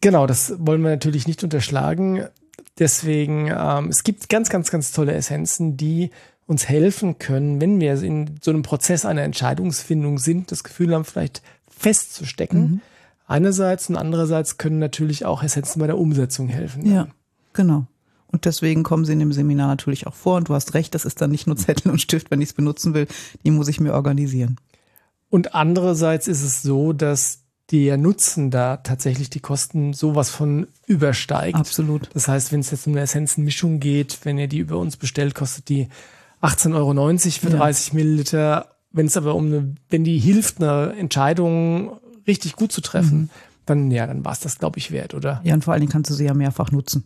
Genau, 0.00 0.26
das 0.26 0.54
wollen 0.58 0.82
wir 0.82 0.90
natürlich 0.90 1.28
nicht 1.28 1.44
unterschlagen. 1.44 2.24
Deswegen, 2.78 3.52
ähm, 3.54 3.88
es 3.88 4.02
gibt 4.04 4.28
ganz, 4.28 4.48
ganz, 4.48 4.70
ganz 4.70 4.92
tolle 4.92 5.12
Essenzen, 5.12 5.76
die 5.76 6.10
uns 6.46 6.68
helfen 6.68 7.18
können, 7.18 7.60
wenn 7.60 7.80
wir 7.80 8.00
in 8.02 8.38
so 8.42 8.50
einem 8.50 8.62
Prozess 8.62 9.04
einer 9.04 9.22
Entscheidungsfindung 9.22 10.18
sind, 10.18 10.50
das 10.50 10.64
Gefühl 10.64 10.94
haben, 10.94 11.04
vielleicht 11.04 11.42
festzustecken. 11.68 12.60
Mhm. 12.60 12.80
Einerseits 13.26 13.88
und 13.88 13.96
andererseits 13.96 14.58
können 14.58 14.78
natürlich 14.78 15.24
auch 15.24 15.42
Essenzen 15.42 15.80
bei 15.80 15.86
der 15.86 15.98
Umsetzung 15.98 16.48
helfen. 16.48 16.84
Ja, 16.84 17.08
genau. 17.52 17.86
Und 18.26 18.46
deswegen 18.46 18.82
kommen 18.82 19.04
sie 19.04 19.12
in 19.12 19.20
dem 19.20 19.32
Seminar 19.32 19.68
natürlich 19.68 20.06
auch 20.06 20.14
vor. 20.14 20.36
Und 20.36 20.48
du 20.48 20.54
hast 20.54 20.74
recht, 20.74 20.94
das 20.94 21.04
ist 21.04 21.20
dann 21.20 21.30
nicht 21.30 21.46
nur 21.46 21.56
Zettel 21.56 21.92
und 21.92 22.00
Stift, 22.00 22.30
wenn 22.30 22.40
ich 22.40 22.50
es 22.50 22.54
benutzen 22.54 22.94
will. 22.94 23.06
Die 23.44 23.50
muss 23.50 23.68
ich 23.68 23.78
mir 23.78 23.92
organisieren. 23.92 24.56
Und 25.28 25.54
andererseits 25.54 26.28
ist 26.28 26.42
es 26.42 26.62
so, 26.62 26.92
dass 26.92 27.41
der 27.72 27.96
Nutzen 27.96 28.50
da 28.50 28.76
tatsächlich 28.76 29.30
die 29.30 29.40
Kosten 29.40 29.94
sowas 29.94 30.28
von 30.28 30.68
übersteigt. 30.86 31.56
Absolut. 31.56 32.10
Das 32.12 32.28
heißt, 32.28 32.52
wenn 32.52 32.60
es 32.60 32.70
jetzt 32.70 32.86
um 32.86 32.92
eine 32.92 33.00
Essenzenmischung 33.00 33.80
geht, 33.80 34.18
wenn 34.24 34.36
ihr 34.36 34.46
die 34.46 34.58
über 34.58 34.76
uns 34.76 34.98
bestellt, 34.98 35.34
kostet 35.34 35.70
die 35.70 35.88
18,90 36.42 36.74
Euro 36.74 36.92
für 37.30 37.50
ja. 37.50 37.56
30 37.56 37.92
Milliliter. 37.94 38.68
Wenn 38.90 39.06
es 39.06 39.16
aber 39.16 39.34
um 39.34 39.46
eine, 39.46 39.74
wenn 39.88 40.04
die 40.04 40.18
hilft, 40.18 40.62
eine 40.62 40.92
Entscheidung 40.98 41.98
richtig 42.26 42.56
gut 42.56 42.72
zu 42.72 42.82
treffen, 42.82 43.18
mhm. 43.18 43.30
dann, 43.64 43.90
ja, 43.90 44.06
dann 44.06 44.22
war 44.22 44.32
es 44.32 44.40
das, 44.40 44.58
glaube 44.58 44.78
ich, 44.78 44.90
wert, 44.90 45.14
oder? 45.14 45.40
Ja, 45.42 45.54
und 45.54 45.64
vor 45.64 45.72
allen 45.72 45.80
Dingen 45.80 45.92
kannst 45.92 46.10
du 46.10 46.14
sie 46.14 46.26
ja 46.26 46.34
mehrfach 46.34 46.72
nutzen. 46.72 47.04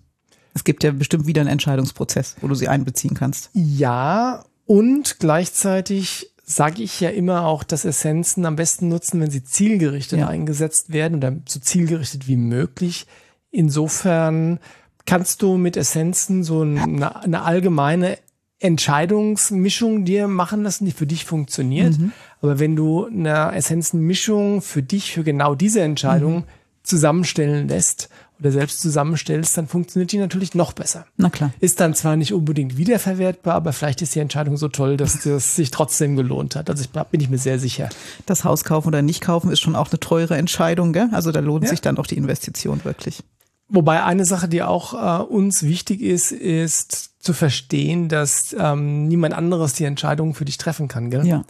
Es 0.53 0.65
gibt 0.65 0.83
ja 0.83 0.91
bestimmt 0.91 1.27
wieder 1.27 1.43
einen 1.43 1.51
Entscheidungsprozess, 1.51 2.37
wo 2.41 2.49
du 2.49 2.57
sie 2.57 2.67
einbeziehen 2.67 3.15
kannst. 3.15 3.51
Ja, 3.53 4.45
und 4.65 5.21
gleichzeitig 5.21 6.33
sage 6.49 6.83
ich 6.83 7.01
ja 7.01 7.11
immer 7.11 7.45
auch, 7.45 7.65
dass 7.65 7.85
Essenzen 7.85 8.47
am 8.47 8.55
besten 8.55 8.89
nutzen, 8.89 9.21
wenn 9.21 9.31
sie 9.31 9.43
zielgerichtet 9.43 10.21
ja. 10.21 10.29
eingesetzt 10.29 10.93
werden 10.93 11.17
oder 11.17 11.37
so 11.47 11.59
zielgerichtet 11.59 12.29
wie 12.29 12.37
möglich. 12.37 13.07
Insofern 13.51 14.61
kannst 15.07 15.43
du 15.43 15.57
mit 15.57 15.77
Essenzen 15.77 16.45
so 16.45 16.61
eine, 16.61 17.21
eine 17.21 17.43
allgemeine 17.43 18.19
Entscheidungsmischung 18.61 20.05
dir 20.05 20.29
machen 20.29 20.63
lassen, 20.63 20.85
die 20.85 20.93
für 20.93 21.07
dich 21.07 21.25
funktioniert. 21.25 21.99
Mhm. 21.99 22.13
Aber 22.41 22.61
wenn 22.61 22.77
du 22.77 23.07
eine 23.07 23.53
Essenzenmischung 23.53 24.63
für 24.63 24.83
dich, 24.83 25.13
für 25.13 25.25
genau 25.25 25.57
diese 25.57 25.81
Entscheidung 25.81 26.37
mhm. 26.37 26.45
zusammenstellen 26.85 27.69
lässt 27.69 28.09
oder 28.39 28.53
selbst 28.53 28.81
zusammenstellst, 28.81 29.57
dann 29.57 29.67
funktioniert 29.67 30.13
die 30.13 30.19
natürlich 30.19 30.55
noch 30.55 30.73
besser. 30.73 31.07
Na 31.17 31.31
klar. 31.31 31.53
Ist 31.61 31.81
dann 31.81 31.95
zwar 31.95 32.17
nicht 32.17 32.33
unbedingt 32.33 32.77
wiederverwertbar, 32.77 33.55
aber 33.55 33.73
vielleicht 33.73 34.03
ist 34.03 34.15
die 34.15 34.21
Entscheidung 34.21 34.57
so 34.57 34.69
toll, 34.69 34.97
dass 34.97 35.21
das 35.25 35.57
sich 35.57 35.71
trotzdem 35.71 36.17
gelohnt 36.17 36.57
hat. 36.57 36.69
Also 36.69 36.85
ich, 36.85 36.91
bin 36.91 37.21
ich 37.21 37.31
mir 37.31 37.39
sehr 37.39 37.59
sicher. 37.59 37.89
Das 38.27 38.45
Haus 38.45 38.65
kaufen 38.65 38.89
oder 38.89 39.03
nicht 39.03 39.21
kaufen 39.21 39.51
ist 39.51 39.61
schon 39.61 39.77
auch 39.77 39.91
eine 39.91 40.01
teure 40.01 40.37
Entscheidung, 40.37 40.93
gell? 40.93 41.09
Also 41.13 41.33
da 41.33 41.41
lohnt 41.41 41.65
ja. 41.65 41.71
sich 41.71 41.81
dann 41.81 41.99
auch 41.99 42.07
die 42.07 42.17
Investition 42.17 42.85
wirklich. 42.85 43.23
Wobei 43.69 44.05
eine 44.05 44.25
Sache, 44.25 44.49
die 44.49 44.63
auch 44.63 44.95
äh, 44.95 45.23
uns 45.25 45.65
wichtig 45.65 46.01
ist, 46.01 46.31
ist 46.31 47.11
zu 47.19 47.33
verstehen, 47.33 48.09
dass 48.09 48.55
ähm, 48.59 49.09
niemand 49.09 49.35
anderes 49.35 49.73
die 49.73 49.85
Entscheidung 49.85 50.35
für 50.35 50.45
dich 50.45 50.59
treffen 50.59 50.87
kann, 50.87 51.11
gell? 51.11 51.27
Ja. 51.27 51.45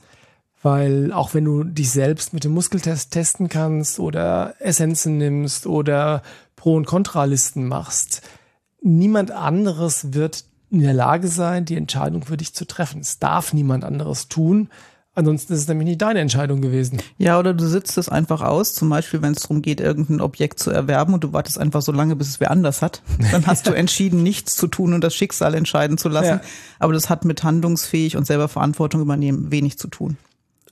Weil 0.63 1.13
auch 1.13 1.35
wenn 1.35 1.45
du 1.45 1.65
dich 1.65 1.91
selbst 1.91 2.33
mit 2.33 2.45
dem 2.45 2.53
Muskeltest 2.53 3.13
testen 3.13 3.49
kannst 3.49 4.01
oder 4.01 4.55
Essenzen 4.59 5.19
nimmst 5.19 5.67
oder 5.67 6.23
Pro- 6.57 6.77
und 6.77 6.87
Kontralisten 6.87 7.69
machst, 7.69 8.23
niemand 8.81 9.31
anderes 9.31 10.15
wird 10.15 10.45
in 10.71 10.81
der 10.81 10.95
Lage 10.95 11.29
sein, 11.29 11.65
die 11.65 11.77
Entscheidung 11.77 12.25
für 12.25 12.37
dich 12.37 12.55
zu 12.55 12.65
treffen. 12.67 13.01
Es 13.01 13.19
darf 13.19 13.53
niemand 13.53 13.85
anderes 13.85 14.29
tun. 14.29 14.69
Ansonsten 15.15 15.55
ist 15.55 15.61
es 15.61 15.69
nämlich 15.69 15.87
nicht 15.89 16.03
deine 16.03 16.21
Entscheidung 16.21 16.61
gewesen. 16.61 17.01
Ja, 17.17 17.39
oder 17.39 17.55
du 17.55 17.67
sitzt 17.67 17.97
es 17.97 18.11
einfach 18.11 18.43
aus, 18.43 18.75
zum 18.75 18.91
Beispiel, 18.91 19.23
wenn 19.23 19.33
es 19.33 19.41
darum 19.41 19.63
geht, 19.63 19.81
irgendein 19.81 20.21
Objekt 20.21 20.59
zu 20.59 20.71
erwerben 20.71 21.15
und 21.15 21.25
du 21.25 21.33
wartest 21.33 21.59
einfach 21.59 21.81
so 21.81 21.91
lange, 21.91 22.17
bis 22.17 22.29
es 22.29 22.41
wer 22.41 22.51
anders 22.51 22.83
hat. 22.83 23.01
Dann 23.33 23.47
hast 23.47 23.67
du 23.67 23.71
entschieden, 23.75 24.23
nichts 24.23 24.57
zu 24.57 24.67
tun 24.67 24.93
und 24.93 25.03
das 25.03 25.15
Schicksal 25.15 25.55
entscheiden 25.55 25.97
zu 25.97 26.11
lassen. 26.11 26.27
Ja. 26.27 26.41
Aber 26.79 26.93
das 26.93 27.09
hat 27.09 27.25
mit 27.25 27.43
handlungsfähig 27.43 28.19
und 28.19 28.27
selber 28.27 28.49
Verantwortung 28.49 29.01
übernehmen 29.01 29.51
wenig 29.51 29.79
zu 29.79 29.89
tun. 29.89 30.19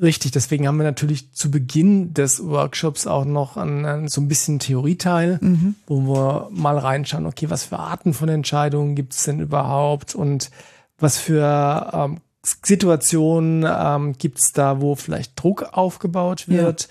Richtig, 0.00 0.32
deswegen 0.32 0.66
haben 0.66 0.76
wir 0.76 0.84
natürlich 0.84 1.32
zu 1.32 1.50
Beginn 1.50 2.14
des 2.14 2.44
Workshops 2.44 3.06
auch 3.06 3.24
noch 3.24 3.56
an 3.56 4.08
so 4.08 4.20
ein 4.20 4.26
bisschen 4.26 4.58
Theorieteil, 4.58 5.38
mhm. 5.40 5.76
wo 5.86 6.00
wir 6.02 6.48
mal 6.50 6.76
reinschauen, 6.78 7.26
okay, 7.26 7.48
was 7.48 7.64
für 7.64 7.78
Arten 7.78 8.12
von 8.12 8.28
Entscheidungen 8.28 8.96
gibt 8.96 9.12
es 9.12 9.22
denn 9.22 9.38
überhaupt 9.38 10.16
und 10.16 10.50
was 10.98 11.18
für 11.18 11.90
ähm, 11.92 12.20
Situationen 12.42 13.64
ähm, 13.68 14.14
gibt 14.18 14.40
es 14.40 14.52
da, 14.52 14.80
wo 14.80 14.96
vielleicht 14.96 15.40
Druck 15.40 15.62
aufgebaut 15.72 16.48
wird. 16.48 16.82
Ja. 16.82 16.88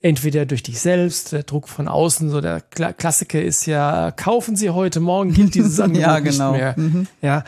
Entweder 0.00 0.46
durch 0.46 0.62
dich 0.62 0.80
selbst, 0.80 1.32
der 1.32 1.42
Druck 1.42 1.68
von 1.68 1.88
außen, 1.88 2.30
so 2.30 2.40
der 2.40 2.60
Klassiker 2.60 3.42
ist 3.42 3.66
ja, 3.66 4.12
kaufen 4.12 4.56
Sie 4.56 4.70
heute, 4.70 5.00
morgen 5.00 5.32
gilt 5.32 5.54
dieses 5.54 5.80
Angebot 5.80 6.02
ja, 6.02 6.18
genau. 6.20 6.52
nicht 6.52 6.60
mehr. 6.60 6.74
Mhm. 6.76 7.06
Ja, 7.20 7.44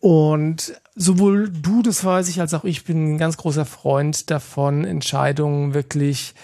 und 0.00 0.72
sowohl 1.00 1.48
du, 1.48 1.82
das 1.82 2.04
weiß 2.04 2.28
ich, 2.28 2.40
als 2.40 2.52
auch 2.52 2.64
ich 2.64 2.84
bin 2.84 3.14
ein 3.14 3.18
ganz 3.18 3.36
großer 3.38 3.64
Freund 3.64 4.30
davon, 4.30 4.84
Entscheidungen 4.84 5.72
wirklich 5.72 6.34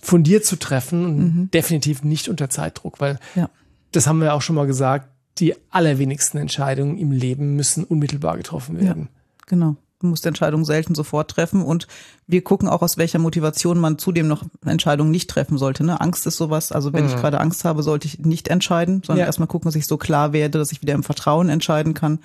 fundiert 0.00 0.44
zu 0.44 0.56
treffen 0.56 1.04
und 1.04 1.18
mhm. 1.18 1.50
definitiv 1.50 2.04
nicht 2.04 2.28
unter 2.28 2.48
Zeitdruck, 2.48 3.00
weil 3.00 3.18
ja. 3.34 3.50
das 3.90 4.06
haben 4.06 4.20
wir 4.20 4.34
auch 4.34 4.42
schon 4.42 4.56
mal 4.56 4.66
gesagt, 4.66 5.08
die 5.38 5.54
allerwenigsten 5.70 6.38
Entscheidungen 6.38 6.96
im 6.96 7.10
Leben 7.10 7.56
müssen 7.56 7.82
unmittelbar 7.82 8.36
getroffen 8.36 8.78
werden. 8.80 9.08
Ja, 9.10 9.44
genau. 9.46 9.76
Du 9.98 10.06
musst 10.06 10.26
Entscheidungen 10.26 10.64
selten 10.64 10.94
sofort 10.94 11.30
treffen 11.30 11.62
und 11.62 11.88
wir 12.26 12.44
gucken 12.44 12.68
auch, 12.68 12.82
aus 12.82 12.98
welcher 12.98 13.18
Motivation 13.18 13.78
man 13.78 13.98
zudem 13.98 14.28
noch 14.28 14.44
Entscheidungen 14.64 15.10
nicht 15.10 15.30
treffen 15.30 15.58
sollte. 15.58 15.82
Ne? 15.82 16.00
Angst 16.00 16.26
ist 16.26 16.36
sowas, 16.36 16.70
also 16.70 16.92
wenn 16.92 17.04
mhm. 17.04 17.10
ich 17.10 17.16
gerade 17.16 17.40
Angst 17.40 17.64
habe, 17.64 17.82
sollte 17.82 18.06
ich 18.06 18.20
nicht 18.20 18.46
entscheiden, 18.48 19.02
sondern 19.04 19.20
ja. 19.22 19.26
erstmal 19.26 19.48
gucken, 19.48 19.66
dass 19.66 19.74
ich 19.74 19.86
so 19.86 19.96
klar 19.96 20.32
werde, 20.32 20.58
dass 20.58 20.70
ich 20.70 20.82
wieder 20.82 20.94
im 20.94 21.02
Vertrauen 21.02 21.48
entscheiden 21.48 21.94
kann. 21.94 22.20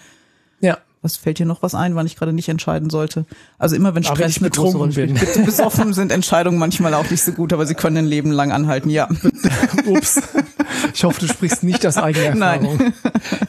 Was 1.02 1.16
fällt 1.16 1.40
dir 1.40 1.46
noch 1.46 1.62
was 1.62 1.76
ein, 1.76 1.96
wann 1.96 2.06
ich 2.06 2.18
gerade 2.18 2.34
nicht 2.34 2.50
entscheiden 2.50 2.90
sollte? 2.90 3.26
Also 3.58 3.76
immer 3.76 3.96
wenn 3.96 4.04
Stress 4.04 4.40
eine 4.40 4.50
große 4.50 4.78
Rolle 4.78 4.92
spielt. 4.92 5.46
Besoffen 5.46 5.94
sind 5.94 6.12
Entscheidungen 6.12 6.60
manchmal 6.60 6.94
auch 6.94 7.10
nicht 7.10 7.24
so 7.24 7.32
gut, 7.32 7.54
aber 7.54 7.66
sie 7.66 7.76
können 7.76 7.98
ein 7.98 8.08
Leben 8.08 8.32
lang 8.32 8.52
anhalten, 8.52 8.90
ja. 8.90 9.08
Ups. 9.86 10.22
Ich 10.94 11.04
hoffe, 11.04 11.22
du 11.22 11.28
sprichst 11.28 11.64
nicht 11.64 11.86
aus 11.86 11.98
eigener 11.98 12.26
Erfahrung. 12.44 12.78
Nein. 12.78 12.94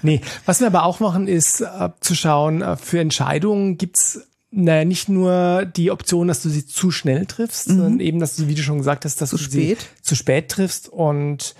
Nee, 0.03 0.21
was 0.47 0.61
wir 0.61 0.69
aber 0.69 0.85
auch 0.85 1.01
machen, 1.01 1.27
ist 1.27 1.61
äh, 1.61 1.89
zu 2.01 2.15
schauen, 2.15 2.63
äh, 2.63 2.77
für 2.77 3.01
Entscheidungen 3.01 3.79
gibt's 3.79 4.21
naja, 4.53 4.85
nicht 4.85 5.09
nur 5.09 5.65
die 5.65 5.93
Option, 5.93 6.27
dass 6.27 6.43
du 6.43 6.49
sie 6.49 6.67
zu 6.67 6.91
schnell 6.91 7.27
triffst, 7.27 7.69
mhm. 7.69 7.77
sondern 7.77 8.01
eben, 8.01 8.19
dass 8.19 8.37
du, 8.37 8.49
wie 8.49 8.55
du 8.55 8.63
schon 8.63 8.79
gesagt 8.79 9.05
hast, 9.05 9.21
dass 9.21 9.31
zu 9.31 9.37
du 9.37 9.45
spät. 9.45 9.79
sie 9.81 10.03
zu 10.03 10.17
spät 10.17 10.49
triffst 10.49 10.89
und 10.89 11.55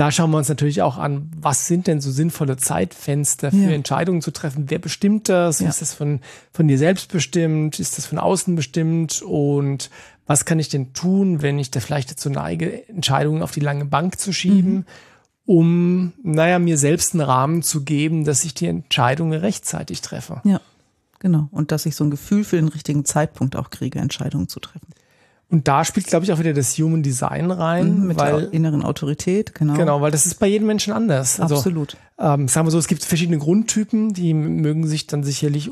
da 0.00 0.10
schauen 0.10 0.30
wir 0.30 0.38
uns 0.38 0.48
natürlich 0.48 0.80
auch 0.80 0.96
an, 0.96 1.30
was 1.36 1.66
sind 1.66 1.86
denn 1.86 2.00
so 2.00 2.10
sinnvolle 2.10 2.56
Zeitfenster 2.56 3.50
für 3.50 3.58
ja. 3.58 3.68
Entscheidungen 3.68 4.22
zu 4.22 4.30
treffen? 4.30 4.70
Wer 4.70 4.78
bestimmt 4.78 5.28
das? 5.28 5.60
Ja. 5.60 5.68
Ist 5.68 5.82
das 5.82 5.92
von, 5.92 6.20
von 6.54 6.66
dir 6.66 6.78
selbst 6.78 7.12
bestimmt? 7.12 7.78
Ist 7.78 7.98
das 7.98 8.06
von 8.06 8.18
außen 8.18 8.56
bestimmt? 8.56 9.20
Und 9.20 9.90
was 10.26 10.46
kann 10.46 10.58
ich 10.58 10.70
denn 10.70 10.94
tun, 10.94 11.42
wenn 11.42 11.58
ich 11.58 11.70
da 11.70 11.80
vielleicht 11.80 12.10
dazu 12.10 12.30
neige, 12.30 12.88
Entscheidungen 12.88 13.42
auf 13.42 13.50
die 13.50 13.60
lange 13.60 13.84
Bank 13.84 14.18
zu 14.18 14.32
schieben, 14.32 14.72
mhm. 14.72 14.84
um, 15.44 16.12
naja, 16.22 16.58
mir 16.58 16.78
selbst 16.78 17.12
einen 17.12 17.20
Rahmen 17.20 17.62
zu 17.62 17.84
geben, 17.84 18.24
dass 18.24 18.46
ich 18.46 18.54
die 18.54 18.68
Entscheidungen 18.68 19.38
rechtzeitig 19.38 20.00
treffe? 20.00 20.40
Ja, 20.44 20.62
genau. 21.18 21.48
Und 21.50 21.72
dass 21.72 21.84
ich 21.84 21.94
so 21.94 22.04
ein 22.04 22.10
Gefühl 22.10 22.44
für 22.44 22.56
den 22.56 22.68
richtigen 22.68 23.04
Zeitpunkt 23.04 23.54
auch 23.54 23.68
kriege, 23.68 23.98
Entscheidungen 23.98 24.48
zu 24.48 24.60
treffen. 24.60 24.88
Und 25.50 25.66
da 25.66 25.84
spielt, 25.84 26.06
glaube 26.06 26.24
ich, 26.24 26.32
auch 26.32 26.38
wieder 26.38 26.52
das 26.52 26.78
Human 26.78 27.02
Design 27.02 27.50
rein. 27.50 28.00
Mhm, 28.00 28.06
mit 28.06 28.18
weil, 28.18 28.42
der 28.42 28.52
inneren 28.52 28.82
Autorität, 28.82 29.54
genau. 29.54 29.74
Genau, 29.74 30.00
weil 30.00 30.12
das 30.12 30.24
ist 30.24 30.38
bei 30.38 30.46
jedem 30.46 30.68
Menschen 30.68 30.92
anders. 30.92 31.40
Also, 31.40 31.56
Absolut. 31.56 31.96
Ähm, 32.18 32.46
sagen 32.46 32.66
wir 32.66 32.70
so, 32.70 32.78
es 32.78 32.86
gibt 32.86 33.04
verschiedene 33.04 33.38
Grundtypen, 33.38 34.14
die 34.14 34.32
mögen 34.32 34.86
sich 34.86 35.08
dann 35.08 35.24
sicherlich 35.24 35.70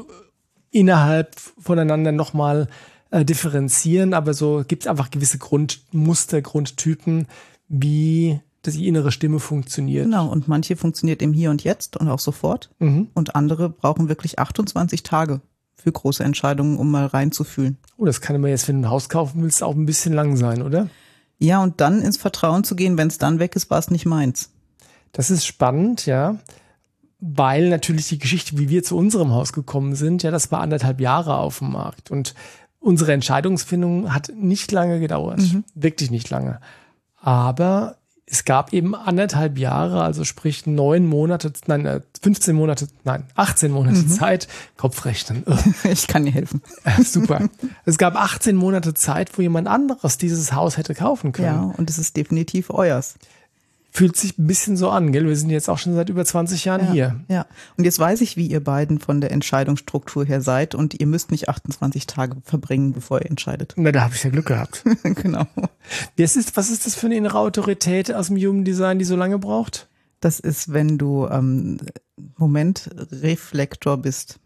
innerhalb 0.71 1.37
voneinander 1.59 2.11
nochmal 2.11 2.67
äh, 3.11 3.25
differenzieren, 3.25 4.15
aber 4.15 4.35
so 4.35 4.65
gibt 4.67 4.83
es 4.83 4.87
einfach 4.89 5.11
gewisse 5.11 5.39
Grundmuster, 5.39 6.43
Grundtypen, 6.43 7.27
wie 7.69 8.41
die 8.67 8.87
innere 8.87 9.13
Stimme 9.13 9.41
funktioniert. 9.41 10.05
Genau, 10.05 10.29
und 10.29 10.47
manche 10.47 10.77
funktioniert 10.77 11.23
im 11.23 11.33
Hier 11.33 11.51
und 11.51 11.65
Jetzt 11.65 11.97
und 11.97 12.09
auch 12.09 12.19
sofort. 12.19 12.69
Mhm. 12.81 13.09
Und 13.15 13.35
andere 13.35 13.71
brauchen 13.71 14.11
wirklich 14.11 14.39
28 14.39 15.03
Tage 15.03 15.41
für 15.83 15.93
große 15.93 16.25
Entscheidungen, 16.25 16.77
um 16.77 16.91
mal 16.91 17.07
reinzufühlen. 17.07 17.79
Oh, 17.97 18.05
das 18.05 18.21
kann 18.21 18.37
immer 18.37 18.49
jetzt, 18.49 18.69
wenn 18.69 18.83
du 18.83 18.89
ein 18.89 18.91
Haus 18.91 19.09
kaufen 19.09 19.43
willst, 19.43 19.63
auch 19.63 19.75
ein 19.75 19.87
bisschen 19.87 20.13
lang 20.13 20.37
sein, 20.37 20.63
oder? 20.63 20.89
Ja, 21.39 21.63
und 21.63 21.81
dann 21.81 22.03
ins 22.03 22.17
Vertrauen 22.17 22.65
zu 22.65 22.75
gehen, 22.75 22.99
wenn 22.99 23.09
es 23.09 23.19
dann 23.19 23.39
weg 23.39 23.55
ist, 23.55 23.71
war 23.71 23.79
es 23.79 23.91
nicht 23.91 24.07
meins. 24.07 24.51
Das 25.13 25.31
ist 25.31 25.47
spannend, 25.47 26.07
ja. 26.07 26.37
Weil 27.21 27.69
natürlich 27.69 28.09
die 28.09 28.19
Geschichte, 28.19 28.59
wie 28.59 28.69
wir 28.69 28.83
zu 28.83 28.97
unserem 28.97 29.33
Haus 29.33 29.53
gekommen 29.53 29.95
sind, 29.95 30.23
ja, 30.23 30.31
das 30.31 30.51
war 30.53 30.61
anderthalb 30.61 31.01
Jahre 31.01 31.37
auf 31.37 31.59
dem 31.59 31.73
Markt. 31.73 32.11
Und 32.11 32.35
unsere 32.81 33.13
Entscheidungsfindung 33.13 34.13
hat 34.13 34.33
nicht 34.37 34.73
lange 34.73 35.01
gedauert. 35.01 35.41
Mhm. 35.41 35.65
Wirklich 35.75 36.11
nicht 36.11 36.31
lange. 36.31 36.61
Aber 37.21 37.98
es 38.31 38.45
gab 38.45 38.73
eben 38.73 38.95
anderthalb 38.95 39.59
Jahre, 39.59 40.03
also 40.03 40.25
sprich 40.25 40.67
neun 40.67 41.07
Monate, 41.07 41.53
nein, 41.67 42.03
15 42.21 42.55
äh, 42.55 42.59
Monate, 42.59 42.89
nein, 43.05 43.25
18 43.35 43.73
Monate 43.73 43.99
mhm. 43.99 44.09
Zeit, 44.09 44.49
Kopfrechnen. 44.77 45.45
Ich 45.85 46.07
kann 46.07 46.25
dir 46.25 46.33
helfen. 46.33 46.63
Super. 47.03 47.49
Es 47.85 47.99
gab 47.99 48.17
18 48.17 48.57
Monate 48.57 48.95
Zeit, 48.95 49.37
wo 49.37 49.43
jemand 49.43 49.69
anderes 49.69 50.19
dieses 50.19 50.53
Haus 50.53 50.77
hätte 50.77 50.95
kaufen 50.95 51.33
können. 51.33 51.71
Ja, 51.71 51.75
und 51.77 51.89
es 51.89 51.99
ist 51.99 52.17
definitiv 52.17 52.71
euers 52.71 53.15
fühlt 53.91 54.17
sich 54.17 54.39
ein 54.39 54.47
bisschen 54.47 54.77
so 54.77 54.91
an, 54.91 55.13
gell? 55.13 55.27
Wir 55.27 55.37
sind 55.37 55.51
jetzt 55.51 55.69
auch 55.69 55.79
schon 55.79 55.95
seit 55.95 56.09
über 56.09 56.25
20 56.25 56.65
Jahren 56.65 56.87
ja, 56.87 56.93
hier. 56.93 57.21
Ja. 57.29 57.47
Und 57.77 57.85
jetzt 57.85 57.99
weiß 57.99 58.21
ich, 58.21 58.37
wie 58.37 58.47
ihr 58.47 58.63
beiden 58.63 58.99
von 58.99 59.21
der 59.21 59.33
Entscheidungsstruktur 59.33 60.25
her 60.25 60.41
seid 60.41 60.75
und 60.75 61.01
ihr 61.01 61.07
müsst 61.07 61.31
nicht 61.31 61.49
28 61.49 62.07
Tage 62.07 62.37
verbringen, 62.45 62.93
bevor 62.93 63.21
ihr 63.21 63.31
entscheidet. 63.31 63.75
Na, 63.77 63.93
da 63.93 64.03
habe 64.03 64.15
ich 64.15 64.23
ja 64.23 64.31
Glück 64.31 64.47
gehabt. 64.47 64.85
genau. 65.03 65.47
Was 66.17 66.37
ist, 66.37 66.57
was 66.57 66.71
ist 66.71 66.87
das 66.87 66.95
für 66.95 67.07
eine 67.07 67.17
innere 67.17 67.39
Autorität 67.39 68.13
aus 68.13 68.29
dem 68.29 68.37
Human 68.37 68.65
Design, 68.65 68.99
die 68.99 69.05
so 69.05 69.17
lange 69.17 69.39
braucht? 69.39 69.89
Das 70.21 70.41
ist, 70.41 70.73
wenn 70.73 70.99
du 70.99 71.27
ähm, 71.27 71.79
Moment 72.37 72.91
Reflektor 73.13 73.97
bist. 73.97 74.39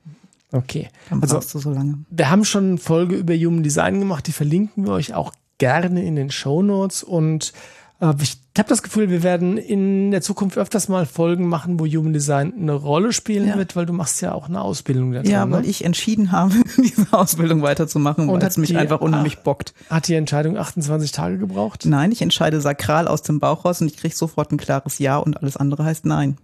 Okay. 0.53 0.89
Dann 1.09 1.21
brauchst 1.21 1.35
also, 1.35 1.59
du 1.59 1.63
so 1.63 1.71
lange. 1.73 2.05
Wir 2.11 2.31
haben 2.31 2.45
schon 2.45 2.69
eine 2.69 2.79
Folge 2.79 3.17
über 3.17 3.35
Human 3.35 3.63
Design 3.63 3.99
gemacht, 3.99 4.27
die 4.27 4.33
verlinken 4.33 4.85
wir 4.85 4.93
euch 4.93 5.15
auch 5.15 5.33
gerne 5.59 6.05
in 6.05 6.17
den 6.17 6.31
Show 6.31 6.63
Notes 6.63 7.03
und 7.03 7.53
äh, 8.01 8.13
ich 8.21 8.42
habe 8.59 8.68
das 8.68 8.82
Gefühl, 8.82 9.09
wir 9.09 9.23
werden 9.23 9.56
in 9.56 10.11
der 10.11 10.21
Zukunft 10.21 10.59
öfters 10.59 10.88
mal 10.88 11.06
Folgen 11.06 11.49
machen, 11.49 11.80
wo 11.80 11.87
Human 11.87 12.12
Design 12.12 12.52
eine 12.61 12.75
Rolle 12.75 13.14
spielen 13.14 13.49
ja. 13.49 13.56
wird, 13.56 13.76
weil 13.76 13.87
du 13.87 13.94
machst 13.94 14.21
ja 14.21 14.35
auch 14.35 14.47
eine 14.49 14.61
Ausbildung 14.61 15.12
da 15.12 15.23
drin, 15.23 15.30
Ja, 15.30 15.50
weil 15.50 15.62
ne? 15.62 15.68
ich 15.68 15.85
entschieden 15.87 16.32
habe, 16.32 16.54
diese 16.76 17.12
Ausbildung 17.12 17.62
weiterzumachen, 17.62 18.28
weil 18.28 18.42
es 18.42 18.59
mich 18.59 18.68
die, 18.68 18.76
einfach 18.76 19.00
unheimlich 19.00 19.38
bockt. 19.38 19.73
Hat 19.88 20.06
die 20.06 20.14
Entscheidung 20.14 20.59
28 20.59 21.12
Tage 21.12 21.38
gebraucht? 21.38 21.87
Nein, 21.87 22.12
ich 22.12 22.21
entscheide 22.21 22.61
sakral 22.61 23.09
aus 23.09 23.23
dem 23.23 23.40
Bauch 23.40 23.64
raus 23.64 23.80
und 23.80 23.87
ich 23.87 23.97
kriege 23.97 24.14
sofort 24.14 24.52
ein 24.52 24.59
klares 24.59 24.99
Ja 24.99 25.16
und 25.16 25.38
alles 25.38 25.56
andere 25.56 25.85
heißt 25.85 26.04
Nein. 26.04 26.37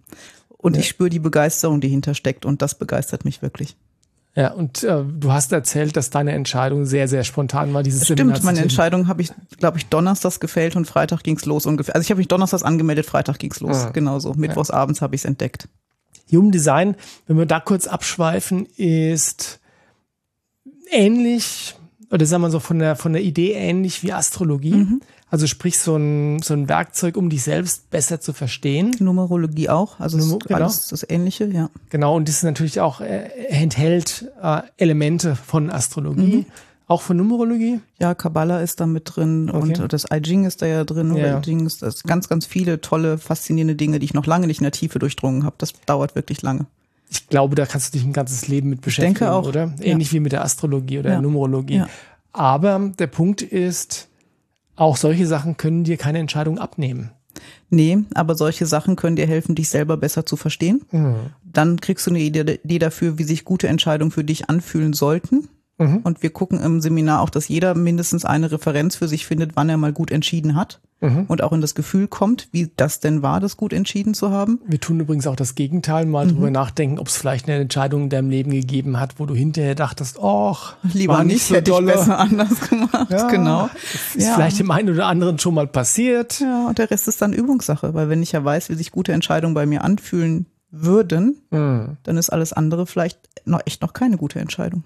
Und 0.56 0.76
ja. 0.76 0.80
ich 0.80 0.88
spüre 0.88 1.10
die 1.10 1.18
Begeisterung, 1.18 1.82
die 1.82 1.88
hintersteckt 1.88 2.46
und 2.46 2.62
das 2.62 2.76
begeistert 2.76 3.26
mich 3.26 3.42
wirklich. 3.42 3.76
Ja, 4.38 4.52
und 4.52 4.84
äh, 4.84 5.02
du 5.02 5.32
hast 5.32 5.50
erzählt, 5.50 5.96
dass 5.96 6.10
deine 6.10 6.30
Entscheidung 6.30 6.86
sehr, 6.86 7.08
sehr 7.08 7.24
spontan 7.24 7.74
war, 7.74 7.82
dieses 7.82 8.04
Stimmt, 8.04 8.20
Seminar 8.20 8.44
meine 8.44 8.60
Entscheidung 8.60 9.08
habe 9.08 9.20
ich, 9.20 9.32
glaube 9.58 9.78
ich, 9.78 9.86
donnerstags 9.86 10.38
gefällt 10.38 10.76
und 10.76 10.84
Freitag 10.84 11.24
ging's 11.24 11.44
los 11.44 11.66
ungefähr. 11.66 11.96
Also 11.96 12.04
ich 12.04 12.10
habe 12.10 12.18
mich 12.18 12.28
donnerstags 12.28 12.62
angemeldet, 12.62 13.04
Freitag 13.04 13.40
ging's 13.40 13.58
los, 13.58 13.86
ah, 13.86 13.90
genauso. 13.90 14.34
Mittwochs 14.34 14.68
ja. 14.68 14.76
abends 14.76 15.02
habe 15.02 15.16
ich 15.16 15.22
es 15.22 15.24
entdeckt. 15.24 15.68
Human 16.30 16.52
Design, 16.52 16.94
wenn 17.26 17.36
wir 17.36 17.46
da 17.46 17.58
kurz 17.58 17.88
abschweifen, 17.88 18.66
ist 18.76 19.58
ähnlich 20.92 21.74
oder 22.12 22.24
sagen 22.24 22.42
wir 22.42 22.50
so 22.50 22.60
von 22.60 22.78
der, 22.78 22.94
von 22.94 23.14
der 23.14 23.22
Idee 23.22 23.54
ähnlich 23.54 24.04
wie 24.04 24.12
Astrologie. 24.12 24.76
Mhm. 24.76 25.00
Also 25.30 25.46
sprich 25.46 25.78
so 25.78 25.96
ein, 25.96 26.40
so 26.40 26.54
ein 26.54 26.68
Werkzeug, 26.68 27.16
um 27.16 27.28
dich 27.28 27.42
selbst 27.42 27.90
besser 27.90 28.20
zu 28.20 28.32
verstehen. 28.32 28.96
Numerologie 28.98 29.68
auch, 29.68 30.00
also 30.00 30.16
Numer 30.16 30.38
genau. 30.38 30.60
alles 30.60 30.88
das 30.88 31.08
Ähnliche, 31.08 31.46
ja. 31.46 31.68
Genau, 31.90 32.16
und 32.16 32.28
das 32.28 32.36
ist 32.36 32.42
natürlich 32.44 32.80
auch, 32.80 33.00
äh, 33.00 33.28
enthält 33.48 34.30
äh, 34.42 34.62
Elemente 34.78 35.36
von 35.36 35.70
Astrologie. 35.70 36.38
Mhm. 36.38 36.46
Auch 36.86 37.02
von 37.02 37.18
Numerologie? 37.18 37.80
Ja, 38.00 38.14
Kabbalah 38.14 38.62
ist 38.62 38.80
da 38.80 38.86
mit 38.86 39.14
drin 39.14 39.50
okay. 39.50 39.78
und 39.82 39.92
das 39.92 40.06
I 40.10 40.22
Ching 40.22 40.46
ist 40.46 40.62
da 40.62 40.66
ja 40.66 40.84
drin. 40.84 41.14
Ja. 41.14 41.38
I 41.38 41.42
Ching 41.42 41.66
ist 41.66 41.82
das 41.82 42.02
ganz, 42.02 42.30
ganz 42.30 42.46
viele 42.46 42.80
tolle, 42.80 43.18
faszinierende 43.18 43.74
Dinge, 43.74 43.98
die 43.98 44.06
ich 44.06 44.14
noch 44.14 44.24
lange 44.24 44.46
nicht 44.46 44.60
in 44.60 44.64
der 44.64 44.72
Tiefe 44.72 44.98
durchdrungen 44.98 45.44
habe. 45.44 45.56
Das 45.58 45.74
dauert 45.84 46.14
wirklich 46.14 46.40
lange. 46.40 46.64
Ich 47.10 47.28
glaube, 47.28 47.56
da 47.56 47.66
kannst 47.66 47.92
du 47.92 47.98
dich 47.98 48.06
ein 48.06 48.14
ganzes 48.14 48.48
Leben 48.48 48.70
mit 48.70 48.80
beschäftigen, 48.80 49.12
ich 49.12 49.18
denke 49.18 49.32
auch. 49.34 49.46
oder? 49.46 49.74
Ähnlich 49.80 50.08
ja. 50.08 50.14
wie 50.14 50.20
mit 50.20 50.32
der 50.32 50.42
Astrologie 50.42 51.00
oder 51.00 51.10
ja. 51.10 51.16
der 51.16 51.22
Numerologie. 51.22 51.82
Aber 52.32 52.92
der 52.98 53.06
Punkt 53.06 53.42
ist, 53.42 54.08
auch 54.78 54.96
solche 54.96 55.26
Sachen 55.26 55.56
können 55.56 55.84
dir 55.84 55.96
keine 55.96 56.18
Entscheidung 56.18 56.58
abnehmen. 56.58 57.10
Nee, 57.70 57.98
aber 58.14 58.34
solche 58.34 58.66
Sachen 58.66 58.96
können 58.96 59.16
dir 59.16 59.26
helfen, 59.26 59.54
dich 59.54 59.68
selber 59.68 59.96
besser 59.96 60.26
zu 60.26 60.36
verstehen. 60.36 60.82
Mhm. 60.90 61.14
Dann 61.44 61.80
kriegst 61.80 62.06
du 62.06 62.10
eine 62.10 62.20
Idee 62.20 62.78
dafür, 62.78 63.18
wie 63.18 63.24
sich 63.24 63.44
gute 63.44 63.68
Entscheidungen 63.68 64.10
für 64.10 64.24
dich 64.24 64.48
anfühlen 64.48 64.92
sollten. 64.92 65.48
Mhm. 65.78 65.98
Und 65.98 66.22
wir 66.22 66.30
gucken 66.30 66.60
im 66.60 66.80
Seminar 66.80 67.22
auch, 67.22 67.30
dass 67.30 67.48
jeder 67.48 67.74
mindestens 67.74 68.24
eine 68.24 68.50
Referenz 68.50 68.96
für 68.96 69.08
sich 69.08 69.26
findet, 69.26 69.52
wann 69.54 69.68
er 69.68 69.76
mal 69.76 69.92
gut 69.92 70.10
entschieden 70.10 70.56
hat. 70.56 70.80
Mhm. 71.00 71.26
Und 71.28 71.44
auch 71.44 71.52
in 71.52 71.60
das 71.60 71.76
Gefühl 71.76 72.08
kommt, 72.08 72.48
wie 72.50 72.72
das 72.74 72.98
denn 72.98 73.22
war, 73.22 73.38
das 73.38 73.56
gut 73.56 73.72
entschieden 73.72 74.14
zu 74.14 74.30
haben. 74.30 74.60
Wir 74.66 74.80
tun 74.80 74.98
übrigens 74.98 75.28
auch 75.28 75.36
das 75.36 75.54
Gegenteil, 75.54 76.06
mal 76.06 76.26
mhm. 76.26 76.30
drüber 76.30 76.50
nachdenken, 76.50 76.98
ob 76.98 77.06
es 77.06 77.16
vielleicht 77.16 77.48
eine 77.48 77.60
Entscheidung 77.60 78.04
in 78.04 78.10
deinem 78.10 78.30
Leben 78.30 78.50
gegeben 78.50 78.98
hat, 78.98 79.20
wo 79.20 79.26
du 79.26 79.34
hinterher 79.36 79.76
dachtest, 79.76 80.18
ach, 80.20 80.74
lieber 80.92 81.22
nicht, 81.22 81.34
nicht 81.34 81.44
so 81.44 81.54
hätte 81.54 81.70
dolle. 81.70 81.92
ich 81.92 81.98
besser 81.98 82.18
anders 82.18 82.60
gemacht. 82.68 83.10
Ja, 83.10 83.28
genau. 83.28 83.70
Ist 84.16 84.26
ja. 84.26 84.34
vielleicht 84.34 84.58
dem 84.58 84.72
einen 84.72 84.90
oder 84.90 85.06
anderen 85.06 85.38
schon 85.38 85.54
mal 85.54 85.68
passiert. 85.68 86.40
Ja, 86.40 86.66
und 86.66 86.78
der 86.78 86.90
Rest 86.90 87.06
ist 87.06 87.22
dann 87.22 87.32
Übungssache, 87.32 87.94
weil 87.94 88.08
wenn 88.08 88.22
ich 88.22 88.32
ja 88.32 88.44
weiß, 88.44 88.68
wie 88.68 88.74
sich 88.74 88.90
gute 88.90 89.12
Entscheidungen 89.12 89.54
bei 89.54 89.66
mir 89.66 89.84
anfühlen 89.84 90.46
würden, 90.72 91.40
mhm. 91.50 91.96
dann 92.02 92.16
ist 92.16 92.30
alles 92.30 92.52
andere 92.52 92.86
vielleicht 92.86 93.20
noch 93.44 93.60
echt 93.64 93.82
noch 93.82 93.92
keine 93.92 94.16
gute 94.16 94.40
Entscheidung. 94.40 94.82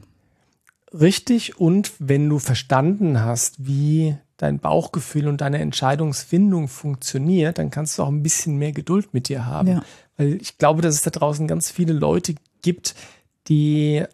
Richtig, 0.92 1.58
und 1.58 1.92
wenn 1.98 2.28
du 2.28 2.38
verstanden 2.38 3.20
hast, 3.20 3.66
wie 3.66 4.16
dein 4.36 4.58
Bauchgefühl 4.58 5.28
und 5.28 5.40
deine 5.40 5.58
Entscheidungsfindung 5.60 6.68
funktioniert, 6.68 7.58
dann 7.58 7.70
kannst 7.70 7.96
du 7.96 8.02
auch 8.02 8.08
ein 8.08 8.22
bisschen 8.22 8.56
mehr 8.56 8.72
Geduld 8.72 9.14
mit 9.14 9.28
dir 9.28 9.46
haben. 9.46 9.68
Ja. 9.68 9.82
Weil 10.16 10.34
ich 10.34 10.58
glaube, 10.58 10.82
dass 10.82 10.96
es 10.96 11.02
da 11.02 11.10
draußen 11.10 11.46
ganz 11.46 11.70
viele 11.70 11.92
Leute 11.92 12.34
gibt, 12.60 12.94
die 13.48 14.04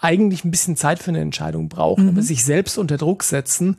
eigentlich 0.00 0.44
ein 0.44 0.50
bisschen 0.50 0.76
Zeit 0.76 0.98
für 0.98 1.10
eine 1.10 1.20
Entscheidung 1.20 1.68
brauchen, 1.68 2.04
mhm. 2.04 2.10
aber 2.10 2.22
sich 2.22 2.44
selbst 2.44 2.78
unter 2.78 2.96
Druck 2.96 3.22
setzen, 3.22 3.76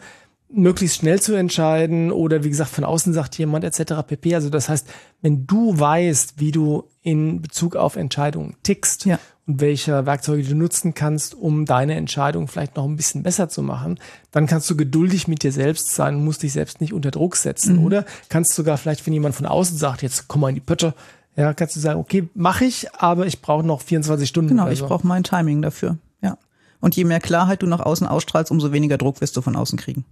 möglichst 0.50 0.98
schnell 0.98 1.22
zu 1.22 1.36
entscheiden 1.36 2.12
oder 2.12 2.44
wie 2.44 2.50
gesagt, 2.50 2.70
von 2.70 2.86
außen 2.86 3.12
sagt 3.12 3.38
jemand 3.38 3.66
etc. 3.66 3.96
pp. 4.08 4.36
Also 4.36 4.50
das 4.50 4.70
heißt, 4.70 4.88
wenn 5.22 5.46
du 5.46 5.78
weißt, 5.78 6.40
wie 6.40 6.52
du 6.52 6.86
in 7.02 7.42
Bezug 7.42 7.76
auf 7.76 7.98
Entscheidungen 7.98 8.56
tickst 8.64 9.06
ja 9.06 9.20
und 9.48 9.62
welche 9.62 10.06
Werkzeuge 10.06 10.44
du 10.44 10.56
nutzen 10.56 10.94
kannst, 10.94 11.34
um 11.34 11.66
deine 11.66 11.96
Entscheidung 11.96 12.48
vielleicht 12.48 12.76
noch 12.76 12.86
ein 12.86 12.98
bisschen 12.98 13.24
besser 13.24 13.50
zu 13.50 13.64
machen, 13.64 14.00
dann 14.32 14.46
kannst 14.46 14.70
du 14.70 14.76
geduldig 14.76 15.28
mit 15.28 15.42
dir 15.42 15.52
selbst 15.52 15.96
sein 15.96 16.16
und 16.16 16.26
musst 16.26 16.44
dich 16.44 16.54
selbst 16.54 16.82
nicht 16.82 16.94
unter 16.94 17.12
Druck 17.12 17.36
setzen. 17.38 17.78
Mhm. 17.78 17.86
Oder 17.86 18.06
kannst 18.30 18.54
sogar 18.54 18.78
vielleicht, 18.78 19.06
wenn 19.06 19.14
jemand 19.14 19.36
von 19.36 19.46
außen 19.46 19.78
sagt, 19.78 20.04
jetzt 20.04 20.28
komm 20.28 20.42
mal 20.42 20.50
in 20.50 20.56
die 20.56 20.62
Pötte, 20.62 20.94
ja, 21.38 21.54
kannst 21.54 21.76
du 21.76 21.80
sagen, 21.80 22.00
okay, 22.00 22.28
mache 22.34 22.66
ich, 22.66 22.94
aber 22.96 23.26
ich 23.28 23.42
brauche 23.42 23.66
noch 23.66 23.82
24 23.82 24.28
Stunden. 24.28 24.50
Genau, 24.50 24.70
ich 24.70 24.82
brauche 24.82 25.06
mein 25.06 25.24
Timing 25.24 25.62
dafür. 25.62 25.98
Ja. 26.22 26.38
Und 26.82 26.96
je 26.96 27.04
mehr 27.04 27.20
Klarheit 27.20 27.62
du 27.62 27.68
nach 27.68 27.80
außen 27.80 28.08
ausstrahlst, 28.08 28.52
umso 28.52 28.72
weniger 28.72 28.98
Druck 28.98 29.22
wirst 29.22 29.38
du 29.38 29.42
von 29.42 29.56
außen 29.56 29.78
kriegen. 29.78 30.04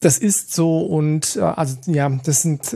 Das 0.00 0.16
ist 0.16 0.54
so 0.54 0.78
und 0.80 1.34
äh, 1.36 1.40
also 1.40 1.76
ja, 1.86 2.08
das 2.08 2.42
sind, 2.42 2.72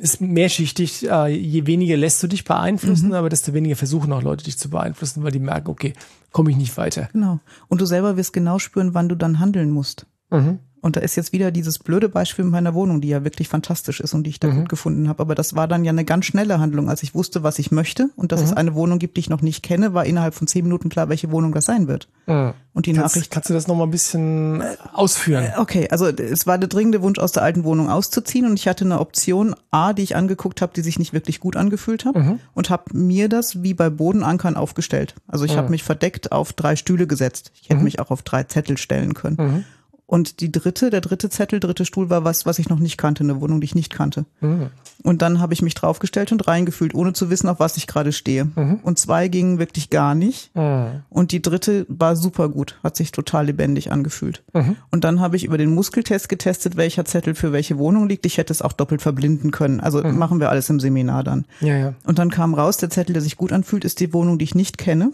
ist 0.00 0.20
mehrschichtig. 0.20 1.08
Äh, 1.08 1.28
je 1.28 1.66
weniger 1.66 1.96
lässt 1.96 2.20
du 2.22 2.26
dich 2.26 2.42
beeinflussen, 2.42 3.08
mhm. 3.08 3.14
aber 3.14 3.28
desto 3.28 3.54
weniger 3.54 3.76
versuchen 3.76 4.12
auch 4.12 4.22
Leute 4.22 4.44
dich 4.44 4.58
zu 4.58 4.68
beeinflussen, 4.68 5.22
weil 5.22 5.30
die 5.30 5.38
merken, 5.38 5.68
okay, 5.68 5.92
komme 6.32 6.50
ich 6.50 6.56
nicht 6.56 6.76
weiter. 6.76 7.08
Genau. 7.12 7.38
Und 7.68 7.80
du 7.80 7.86
selber 7.86 8.16
wirst 8.16 8.32
genau 8.32 8.58
spüren, 8.58 8.94
wann 8.94 9.08
du 9.08 9.14
dann 9.14 9.38
handeln 9.38 9.70
musst. 9.70 10.06
Mhm. 10.30 10.58
Und 10.80 10.96
da 10.96 11.00
ist 11.00 11.16
jetzt 11.16 11.32
wieder 11.32 11.50
dieses 11.50 11.78
blöde 11.78 12.08
Beispiel 12.08 12.44
mit 12.44 12.52
meiner 12.52 12.74
Wohnung, 12.74 13.00
die 13.00 13.08
ja 13.08 13.24
wirklich 13.24 13.48
fantastisch 13.48 14.00
ist 14.00 14.14
und 14.14 14.24
die 14.24 14.30
ich 14.30 14.40
da 14.40 14.48
mhm. 14.48 14.60
gut 14.60 14.68
gefunden 14.68 15.08
habe. 15.08 15.20
Aber 15.20 15.34
das 15.34 15.56
war 15.56 15.66
dann 15.66 15.84
ja 15.84 15.90
eine 15.90 16.04
ganz 16.04 16.26
schnelle 16.26 16.60
Handlung, 16.60 16.88
als 16.88 17.02
ich 17.02 17.14
wusste, 17.14 17.42
was 17.42 17.58
ich 17.58 17.70
möchte 17.70 18.10
und 18.16 18.30
dass 18.32 18.40
mhm. 18.40 18.46
es 18.46 18.52
eine 18.52 18.74
Wohnung 18.74 18.98
gibt, 18.98 19.16
die 19.16 19.20
ich 19.20 19.30
noch 19.30 19.42
nicht 19.42 19.62
kenne, 19.62 19.94
war 19.94 20.04
innerhalb 20.04 20.34
von 20.34 20.46
zehn 20.46 20.64
Minuten 20.64 20.88
klar, 20.88 21.08
welche 21.08 21.30
Wohnung 21.30 21.52
das 21.52 21.64
sein 21.64 21.88
wird. 21.88 22.08
Mhm. 22.26 22.52
Und 22.72 22.86
die 22.86 22.92
kannst, 22.92 23.16
Nachricht. 23.16 23.30
Kannst 23.30 23.48
du 23.48 23.54
das 23.54 23.66
noch 23.66 23.74
mal 23.74 23.84
ein 23.84 23.90
bisschen 23.90 24.62
ausführen? 24.92 25.44
Äh, 25.44 25.58
okay, 25.58 25.88
also 25.90 26.06
es 26.06 26.46
war 26.46 26.58
der 26.58 26.68
dringende 26.68 27.00
Wunsch, 27.02 27.18
aus 27.18 27.32
der 27.32 27.42
alten 27.42 27.64
Wohnung 27.64 27.88
auszuziehen 27.88 28.46
und 28.46 28.58
ich 28.58 28.68
hatte 28.68 28.84
eine 28.84 29.00
Option 29.00 29.56
A, 29.70 29.92
die 29.92 30.02
ich 30.02 30.14
angeguckt 30.14 30.60
habe, 30.60 30.72
die 30.76 30.82
sich 30.82 30.98
nicht 30.98 31.12
wirklich 31.12 31.40
gut 31.40 31.56
angefühlt 31.56 32.04
hat 32.04 32.14
mhm. 32.14 32.38
und 32.54 32.70
habe 32.70 32.96
mir 32.96 33.28
das 33.28 33.62
wie 33.62 33.74
bei 33.74 33.88
Bodenankern 33.88 34.56
aufgestellt. 34.56 35.14
Also 35.26 35.46
ich 35.46 35.54
mhm. 35.54 35.56
habe 35.56 35.70
mich 35.70 35.84
verdeckt 35.84 36.32
auf 36.32 36.52
drei 36.52 36.76
Stühle 36.76 37.06
gesetzt. 37.06 37.50
Ich 37.60 37.70
hätte 37.70 37.78
mhm. 37.78 37.84
mich 37.84 37.98
auch 37.98 38.10
auf 38.10 38.22
drei 38.22 38.44
Zettel 38.44 38.76
stellen 38.76 39.14
können. 39.14 39.64
Mhm. 40.08 40.12
Und 40.14 40.40
die 40.40 40.52
dritte, 40.52 40.90
der 40.90 41.00
dritte 41.00 41.30
Zettel, 41.30 41.60
dritte 41.60 41.84
Stuhl 41.84 42.10
war 42.10 42.24
was, 42.24 42.46
was 42.46 42.58
ich 42.58 42.68
noch 42.68 42.78
nicht 42.78 42.96
kannte, 42.96 43.24
eine 43.24 43.40
Wohnung, 43.40 43.60
die 43.60 43.66
ich 43.66 43.74
nicht 43.74 43.92
kannte. 43.92 44.24
Mhm. 44.40 44.70
Und 45.02 45.22
dann 45.22 45.40
habe 45.40 45.52
ich 45.52 45.62
mich 45.62 45.74
draufgestellt 45.74 46.32
und 46.32 46.46
reingefühlt, 46.46 46.94
ohne 46.94 47.12
zu 47.12 47.28
wissen, 47.30 47.48
auf 47.48 47.60
was 47.60 47.76
ich 47.76 47.86
gerade 47.86 48.12
stehe. 48.12 48.44
Mhm. 48.44 48.80
Und 48.82 48.98
zwei 48.98 49.28
gingen 49.28 49.58
wirklich 49.58 49.90
gar 49.90 50.14
nicht. 50.14 50.54
Mhm. 50.54 51.02
Und 51.08 51.32
die 51.32 51.42
dritte 51.42 51.86
war 51.88 52.16
super 52.16 52.48
gut, 52.48 52.78
hat 52.82 52.96
sich 52.96 53.12
total 53.12 53.46
lebendig 53.46 53.92
angefühlt. 53.92 54.42
Mhm. 54.52 54.76
Und 54.90 55.04
dann 55.04 55.20
habe 55.20 55.36
ich 55.36 55.44
über 55.44 55.58
den 55.58 55.74
Muskeltest 55.74 56.28
getestet, 56.28 56.76
welcher 56.76 57.04
Zettel 57.04 57.34
für 57.34 57.52
welche 57.52 57.78
Wohnung 57.78 58.08
liegt. 58.08 58.26
Ich 58.26 58.38
hätte 58.38 58.52
es 58.52 58.62
auch 58.62 58.72
doppelt 58.72 59.02
verblinden 59.02 59.50
können. 59.50 59.80
Also 59.80 60.02
mhm. 60.02 60.16
machen 60.18 60.40
wir 60.40 60.50
alles 60.50 60.70
im 60.70 60.80
Seminar 60.80 61.24
dann. 61.24 61.46
Ja, 61.60 61.76
ja. 61.76 61.94
Und 62.04 62.18
dann 62.18 62.30
kam 62.30 62.54
raus, 62.54 62.76
der 62.76 62.90
Zettel, 62.90 63.12
der 63.12 63.22
sich 63.22 63.36
gut 63.36 63.52
anfühlt, 63.52 63.84
ist 63.84 64.00
die 64.00 64.12
Wohnung, 64.12 64.38
die 64.38 64.44
ich 64.44 64.54
nicht 64.54 64.78
kenne. 64.78 65.10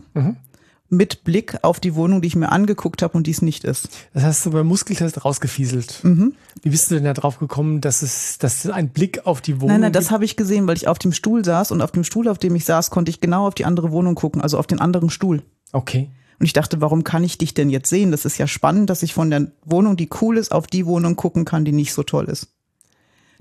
Mit 0.95 1.25
Blick 1.25 1.59
auf 1.63 1.81
die 1.81 1.95
Wohnung, 1.95 2.21
die 2.21 2.29
ich 2.29 2.37
mir 2.37 2.53
angeguckt 2.53 3.01
habe 3.01 3.17
und 3.17 3.27
die 3.27 3.31
es 3.31 3.41
nicht 3.41 3.65
ist. 3.65 3.89
Das 4.13 4.25
hast 4.25 4.45
du 4.45 4.51
beim 4.51 4.67
Muskeltest 4.67 5.25
rausgefieselt. 5.25 6.01
Mhm. 6.03 6.35
Wie 6.61 6.69
bist 6.69 6.91
du 6.91 6.97
denn 6.97 7.05
da 7.05 7.15
drauf 7.15 7.39
gekommen, 7.39 7.81
dass 7.81 8.03
es, 8.03 8.37
dass 8.37 8.69
ein 8.69 8.91
Blick 8.91 9.25
auf 9.25 9.41
die 9.41 9.57
Wohnung 9.63 9.69
Nein, 9.69 9.81
nein, 9.81 9.93
das 9.93 10.11
habe 10.11 10.27
ich 10.27 10.37
gesehen, 10.37 10.67
weil 10.67 10.77
ich 10.77 10.89
auf 10.89 10.99
dem 10.99 11.13
Stuhl 11.13 11.45
saß 11.45 11.73
und 11.73 11.81
auf 11.81 11.93
dem 11.93 12.05
Stuhl, 12.05 12.29
auf 12.29 12.37
dem 12.37 12.55
ich 12.55 12.67
saß, 12.67 12.91
konnte 12.91 13.11
ich 13.11 13.21
genau 13.21 13.47
auf 13.47 13.55
die 13.55 13.65
andere 13.65 13.91
Wohnung 13.91 14.15
gucken, 14.15 14.43
also 14.43 14.59
auf 14.59 14.67
den 14.67 14.81
anderen 14.81 15.09
Stuhl. 15.09 15.43
Okay. 15.73 16.11
Und 16.39 16.45
ich 16.45 16.53
dachte, 16.53 16.83
warum 16.83 17.05
kann 17.05 17.25
ich 17.25 17.39
dich 17.39 17.55
denn 17.55 17.71
jetzt 17.71 17.89
sehen? 17.89 18.11
Das 18.11 18.27
ist 18.27 18.37
ja 18.37 18.47
spannend, 18.47 18.91
dass 18.91 19.03
ich 19.03 19.15
von 19.15 19.31
der 19.31 19.51
Wohnung, 19.65 19.97
die 19.97 20.11
cool 20.21 20.37
ist, 20.37 20.53
auf 20.53 20.67
die 20.67 20.85
Wohnung 20.85 21.17
gucken 21.17 21.45
kann, 21.47 21.65
die 21.65 21.73
nicht 21.73 21.95
so 21.95 22.03
toll 22.03 22.27
ist. 22.27 22.49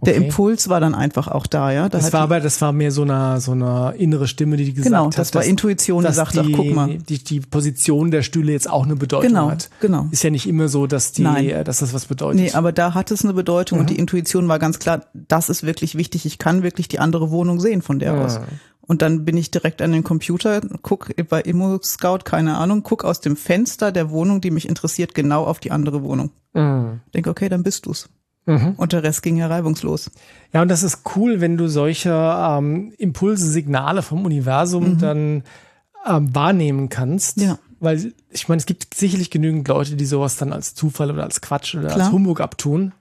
Der 0.04 0.16
okay. 0.16 0.26
Impuls 0.26 0.68
war 0.68 0.80
dann 0.80 0.96
einfach 0.96 1.28
auch 1.28 1.46
da, 1.46 1.72
ja. 1.72 1.88
Da 1.88 2.00
das 2.00 2.12
war 2.12 2.22
aber, 2.22 2.40
das 2.40 2.60
war 2.60 2.72
mehr 2.72 2.92
so 2.92 3.04
eine, 3.04 3.40
so 3.40 3.52
eine 3.52 3.94
innere 3.98 4.28
Stimme, 4.28 4.58
die 4.58 4.74
gesagt 4.74 4.86
genau, 4.86 5.06
hat. 5.06 5.12
Genau, 5.12 5.18
das 5.18 5.36
war 5.36 5.44
Intuition, 5.44 6.04
die 6.04 6.12
sagte, 6.12 6.42
die, 6.42 6.54
ach, 6.54 6.58
guck 6.58 6.74
mal. 6.74 6.98
Die, 6.98 7.24
die 7.24 7.40
Position 7.40 8.10
der 8.10 8.24
Stühle 8.24 8.52
jetzt 8.52 8.68
auch 8.68 8.84
eine 8.84 8.96
Bedeutung 8.96 9.30
genau, 9.30 9.52
hat. 9.52 9.70
Genau. 9.80 10.08
Ist 10.10 10.24
ja 10.24 10.32
nicht 10.32 10.48
immer 10.48 10.70
so, 10.70 10.88
dass 10.88 11.12
die, 11.12 11.22
Nein. 11.22 11.64
dass 11.66 11.80
das 11.80 11.94
was 11.94 12.06
bedeutet. 12.06 12.42
Nee, 12.42 12.52
aber 12.54 12.72
da 12.72 12.96
hat 12.96 13.12
es 13.12 13.24
eine 13.24 13.34
Bedeutung 13.34 13.78
mhm. 13.78 13.82
und 13.82 13.90
die 13.92 14.00
Intuition 14.00 14.48
war 14.48 14.58
ganz 14.58 14.80
klar, 14.80 15.06
das 15.14 15.50
ist 15.50 15.64
wirklich 15.64 15.96
wichtig. 15.96 16.26
Ich 16.26 16.40
kann 16.40 16.64
wirklich 16.64 16.88
die 16.88 16.98
andere 16.98 17.30
Wohnung 17.30 17.60
sehen 17.60 17.84
von 17.84 18.00
der 18.00 18.14
mhm. 18.14 18.22
aus. 18.22 18.40
Und 18.82 19.02
dann 19.04 19.24
bin 19.24 19.38
ich 19.38 19.52
direkt 19.52 19.82
an 19.82 19.92
den 19.92 20.04
Computer, 20.04 20.62
guck 20.82 21.16
bei 21.30 21.42
Immo 21.42 21.80
Scout, 21.84 22.20
keine 22.26 22.58
Ahnung, 22.58 22.82
guck 22.84 23.06
aus 23.06 23.22
dem 23.22 23.38
Fenster 23.38 23.92
der 23.92 24.10
Wohnung, 24.10 24.42
die 24.42 24.52
mich 24.52 24.68
interessiert, 24.68 25.14
genau 25.14 25.46
auf 25.46 25.60
die 25.60 25.72
andere 25.72 26.04
Wohnung. 26.04 26.32
Mhm. 26.54 27.02
Denke, 27.14 27.30
okay, 27.30 27.48
dann 27.50 27.64
bist 27.64 27.86
du's. 27.86 28.10
Mhm. 28.46 28.74
Und 28.78 28.94
der 28.94 29.04
Rest 29.04 29.22
ging 29.22 29.38
ja 29.38 29.48
reibungslos. 29.48 30.10
Ja, 30.54 30.62
und 30.62 30.68
das 30.68 30.84
ist 30.84 31.02
cool, 31.16 31.42
wenn 31.42 31.58
du 31.58 31.68
solche 31.68 32.12
ähm, 32.12 32.94
Impulse, 32.98 33.50
Signale 33.50 34.02
vom 34.02 34.26
Universum 34.26 34.94
mhm. 34.94 34.98
dann 34.98 35.44
ähm, 36.08 36.36
wahrnehmen 36.36 36.90
kannst. 36.90 37.40
Ja. 37.40 37.60
Weil 37.80 38.14
ich 38.30 38.48
meine, 38.48 38.60
es 38.60 38.66
gibt 38.66 38.94
sicherlich 38.94 39.30
genügend 39.30 39.68
Leute, 39.68 39.96
die 39.96 40.06
sowas 40.06 40.38
dann 40.38 40.54
als 40.54 40.76
Zufall 40.76 41.12
oder 41.12 41.24
als 41.24 41.42
Quatsch 41.42 41.76
oder 41.76 41.90
Klar. 41.90 42.06
als 42.06 42.12
Humbug 42.12 42.42
abtun. 42.42 42.94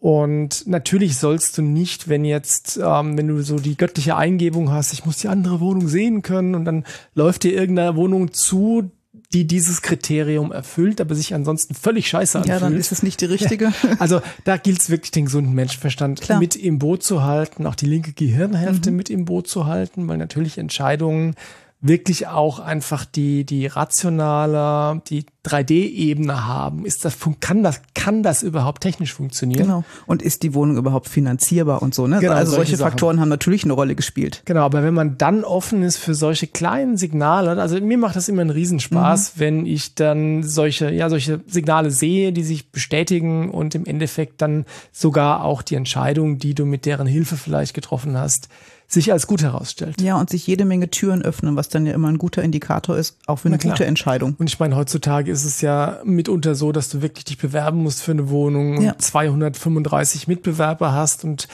Und 0.00 0.66
natürlich 0.68 1.16
sollst 1.16 1.58
du 1.58 1.62
nicht, 1.62 2.08
wenn 2.08 2.24
jetzt, 2.24 2.78
ähm, 2.82 3.18
wenn 3.18 3.26
du 3.26 3.42
so 3.42 3.58
die 3.58 3.76
göttliche 3.76 4.16
Eingebung 4.16 4.70
hast, 4.70 4.92
ich 4.92 5.04
muss 5.04 5.18
die 5.18 5.28
andere 5.28 5.60
Wohnung 5.60 5.88
sehen 5.88 6.22
können 6.22 6.54
und 6.54 6.64
dann 6.64 6.84
läuft 7.14 7.42
dir 7.42 7.52
irgendeine 7.52 7.96
Wohnung 7.96 8.32
zu, 8.32 8.92
die 9.34 9.46
dieses 9.46 9.82
Kriterium 9.82 10.52
erfüllt, 10.52 11.00
aber 11.00 11.14
sich 11.14 11.34
ansonsten 11.34 11.74
völlig 11.74 12.08
scheiße 12.08 12.38
anfühlt. 12.38 12.54
Ja, 12.54 12.60
dann 12.60 12.76
ist 12.76 12.92
es 12.92 13.02
nicht 13.02 13.20
die 13.20 13.26
richtige. 13.26 13.72
Also 13.98 14.20
da 14.44 14.56
gilt 14.56 14.80
es 14.80 14.90
wirklich, 14.90 15.10
den 15.10 15.26
gesunden 15.26 15.54
Menschenverstand 15.54 16.20
Klar. 16.20 16.38
mit 16.38 16.56
im 16.56 16.78
Boot 16.78 17.02
zu 17.02 17.24
halten, 17.24 17.66
auch 17.66 17.74
die 17.74 17.86
linke 17.86 18.12
Gehirnhälfte 18.12 18.90
mhm. 18.90 18.96
mit 18.96 19.10
im 19.10 19.24
Boot 19.24 19.48
zu 19.48 19.66
halten, 19.66 20.08
weil 20.08 20.16
natürlich 20.16 20.56
Entscheidungen 20.56 21.34
wirklich 21.80 22.26
auch 22.26 22.58
einfach 22.58 23.04
die, 23.04 23.44
die 23.44 23.66
rationale, 23.66 25.00
die 25.08 25.26
3D-Ebene 25.44 26.46
haben. 26.46 26.84
Ist 26.84 27.04
das, 27.04 27.16
kann 27.38 27.62
das, 27.62 27.80
kann 27.94 28.24
das 28.24 28.42
überhaupt 28.42 28.82
technisch 28.82 29.14
funktionieren? 29.14 29.62
Genau. 29.62 29.84
Und 30.06 30.20
ist 30.20 30.42
die 30.42 30.54
Wohnung 30.54 30.76
überhaupt 30.76 31.08
finanzierbar 31.08 31.80
und 31.80 31.94
so, 31.94 32.08
ne? 32.08 32.18
Genau, 32.18 32.32
also 32.32 32.56
solche 32.56 32.76
solche. 32.76 32.90
Faktoren 32.90 33.20
haben 33.20 33.28
natürlich 33.28 33.62
eine 33.62 33.74
Rolle 33.74 33.94
gespielt. 33.94 34.42
Genau, 34.44 34.62
aber 34.62 34.82
wenn 34.82 34.92
man 34.92 35.18
dann 35.18 35.44
offen 35.44 35.82
ist 35.84 35.98
für 35.98 36.14
solche 36.14 36.48
kleinen 36.48 36.96
Signale, 36.96 37.60
also 37.60 37.80
mir 37.80 37.98
macht 37.98 38.16
das 38.16 38.28
immer 38.28 38.40
einen 38.40 38.50
Riesenspaß, 38.50 39.34
wenn 39.36 39.64
ich 39.64 39.94
dann 39.94 40.42
solche, 40.42 40.90
ja, 40.90 41.08
solche 41.08 41.40
Signale 41.46 41.92
sehe, 41.92 42.32
die 42.32 42.42
sich 42.42 42.72
bestätigen 42.72 43.50
und 43.50 43.76
im 43.76 43.86
Endeffekt 43.86 44.42
dann 44.42 44.64
sogar 44.90 45.44
auch 45.44 45.62
die 45.62 45.76
Entscheidung, 45.76 46.38
die 46.38 46.54
du 46.54 46.66
mit 46.66 46.86
deren 46.86 47.06
Hilfe 47.06 47.36
vielleicht 47.36 47.72
getroffen 47.72 48.16
hast, 48.16 48.48
sich 48.90 49.12
als 49.12 49.26
gut 49.26 49.42
herausstellt. 49.42 50.00
Ja, 50.00 50.18
und 50.18 50.30
sich 50.30 50.46
jede 50.46 50.64
Menge 50.64 50.90
Türen 50.90 51.20
öffnen, 51.22 51.56
was 51.56 51.68
dann 51.68 51.84
ja 51.84 51.92
immer 51.92 52.08
ein 52.08 52.16
guter 52.16 52.42
Indikator 52.42 52.96
ist, 52.96 53.18
auch 53.26 53.40
für 53.40 53.48
eine 53.48 53.58
gute 53.58 53.84
Entscheidung. 53.84 54.34
Und 54.38 54.48
ich 54.48 54.58
meine, 54.58 54.76
heutzutage 54.76 55.30
ist 55.30 55.44
es 55.44 55.60
ja 55.60 56.00
mitunter 56.04 56.54
so, 56.54 56.72
dass 56.72 56.88
du 56.88 57.02
wirklich 57.02 57.26
dich 57.26 57.36
bewerben 57.38 57.82
musst 57.82 58.02
für 58.02 58.12
eine 58.12 58.30
Wohnung 58.30 58.80
Ja. 58.80 58.92
und 58.92 59.02
235 59.02 60.26
Mitbewerber 60.26 60.92
hast 60.92 61.24
und 61.24 61.48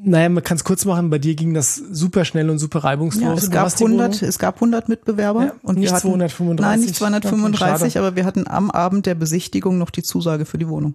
naja, 0.00 0.28
man 0.28 0.44
kann 0.44 0.56
es 0.56 0.62
kurz 0.62 0.84
machen, 0.84 1.10
bei 1.10 1.18
dir 1.18 1.34
ging 1.34 1.54
das 1.54 1.74
super 1.74 2.24
schnell 2.24 2.48
und 2.50 2.60
super 2.60 2.84
reibungslos. 2.84 3.24
Ja, 3.24 3.34
es 3.34 3.50
gab 3.50 3.64
hast 3.64 3.80
die 3.80 3.84
100, 3.84 4.12
Wohnung. 4.14 4.28
es 4.28 4.38
gab 4.38 4.54
100 4.54 4.88
Mitbewerber 4.88 5.44
Ja, 5.46 5.52
und 5.64 5.76
nicht 5.78 5.90
wir 5.90 5.96
hatten, 5.96 6.08
235. 6.10 6.60
Nein, 6.64 6.78
nicht 6.78 6.88
Okay, 6.90 6.98
235, 6.98 7.92
schade. 7.94 8.06
aber 8.06 8.14
wir 8.14 8.24
hatten 8.24 8.46
am 8.46 8.70
Abend 8.70 9.06
der 9.06 9.16
Besichtigung 9.16 9.76
noch 9.78 9.90
die 9.90 10.04
Zusage 10.04 10.44
für 10.44 10.56
die 10.58 10.68
Wohnung. 10.68 10.94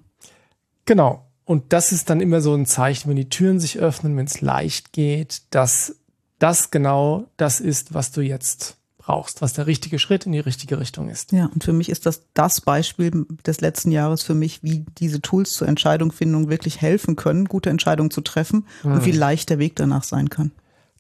Genau. 0.86 1.26
Und 1.46 1.74
das 1.74 1.92
ist 1.92 2.10
dann 2.10 2.22
immer 2.22 2.42
so 2.42 2.54
ein 2.54 2.66
Zeichen, 2.66 3.10
wenn 3.10 3.18
die 3.18 3.30
Türen 3.30 3.60
sich 3.60 3.80
öffnen, 3.80 4.16
wenn 4.16 4.26
es 4.26 4.42
leicht 4.42 4.94
geht, 4.94 5.42
dass 5.50 5.96
das 6.40 6.72
genau 6.72 7.26
das 7.38 7.60
ist, 7.60 7.94
was 7.94 8.12
du 8.12 8.22
jetzt 8.22 8.78
brauchst, 8.98 9.42
was 9.42 9.54
der 9.54 9.68
richtige 9.68 10.00
Schritt 10.00 10.26
in 10.26 10.32
die 10.32 10.40
richtige 10.40 10.80
Richtung 10.80 11.10
ist. 11.10 11.34
Ja, 11.34 11.50
und 11.54 11.64
für 11.64 11.74
mich 11.74 11.90
ist 11.90 12.06
das 12.06 12.24
das 12.34 12.62
Beispiel 12.62 13.26
des 13.46 13.60
letzten 13.60 13.92
Jahres 13.92 14.24
für 14.24 14.34
mich, 14.34 14.64
wie 14.64 14.86
diese 14.98 15.22
Tools 15.22 15.52
zur 15.52 15.68
Entscheidungsfindung 15.68 16.50
wirklich 16.50 16.82
helfen 16.82 17.18
können, 17.18 17.46
gute 17.46 17.70
Entscheidungen 17.70 18.12
zu 18.12 18.22
treffen 18.22 18.66
und 18.84 19.06
wie 19.06 19.12
leicht 19.12 19.50
der 19.50 19.60
Weg 19.60 19.76
danach 19.76 20.04
sein 20.04 20.30
kann. 20.30 20.52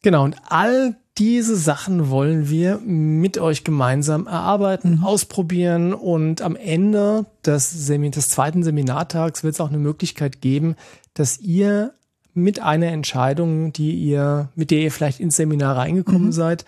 Genau, 0.01 0.25
und 0.25 0.35
all 0.49 0.97
diese 1.17 1.55
Sachen 1.55 2.09
wollen 2.09 2.49
wir 2.49 2.79
mit 2.83 3.37
euch 3.37 3.63
gemeinsam 3.63 4.25
erarbeiten, 4.25 5.01
ausprobieren 5.03 5.93
und 5.93 6.41
am 6.41 6.55
Ende 6.55 7.25
des, 7.45 7.69
Semi 7.69 8.09
des 8.09 8.29
zweiten 8.29 8.63
Seminartags 8.63 9.43
wird 9.43 9.53
es 9.53 9.61
auch 9.61 9.69
eine 9.69 9.77
Möglichkeit 9.77 10.41
geben, 10.41 10.75
dass 11.13 11.39
ihr 11.39 11.93
mit 12.33 12.59
einer 12.59 12.87
Entscheidung, 12.87 13.73
die 13.73 13.93
ihr, 13.93 14.49
mit 14.55 14.71
der 14.71 14.79
ihr 14.79 14.91
vielleicht 14.91 15.19
ins 15.19 15.35
Seminar 15.35 15.77
reingekommen 15.77 16.31
seid, 16.31 16.65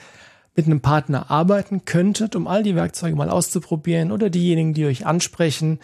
mit 0.55 0.67
einem 0.67 0.79
Partner 0.79 1.31
arbeiten 1.31 1.85
könntet, 1.85 2.35
um 2.35 2.47
all 2.47 2.61
die 2.61 2.75
Werkzeuge 2.75 3.15
mal 3.15 3.31
auszuprobieren 3.31 4.11
oder 4.11 4.29
diejenigen, 4.29 4.73
die 4.75 4.85
euch 4.85 5.05
ansprechen 5.07 5.79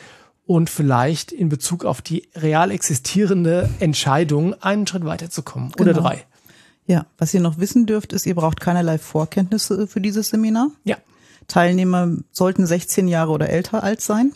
und 0.45 0.69
vielleicht 0.69 1.32
in 1.32 1.50
Bezug 1.50 1.84
auf 1.84 2.02
die 2.02 2.28
real 2.36 2.71
existierende 2.71 3.69
Entscheidung 3.80 4.54
einen 4.62 4.86
Schritt 4.86 5.04
weiterzukommen 5.04 5.71
oder 5.80 5.93
Genau. 5.93 6.02
drei. 6.08 6.26
Ja, 6.87 7.05
was 7.17 7.33
ihr 7.33 7.41
noch 7.41 7.59
wissen 7.59 7.85
dürft, 7.85 8.11
ist, 8.13 8.25
ihr 8.25 8.35
braucht 8.35 8.59
keinerlei 8.59 8.97
Vorkenntnisse 8.97 9.87
für 9.87 10.01
dieses 10.01 10.29
Seminar. 10.29 10.71
Ja. 10.83 10.97
Teilnehmer 11.47 12.09
sollten 12.31 12.65
16 12.65 13.07
Jahre 13.07 13.31
oder 13.31 13.49
älter 13.49 13.83
alt 13.83 14.01
sein. 14.01 14.31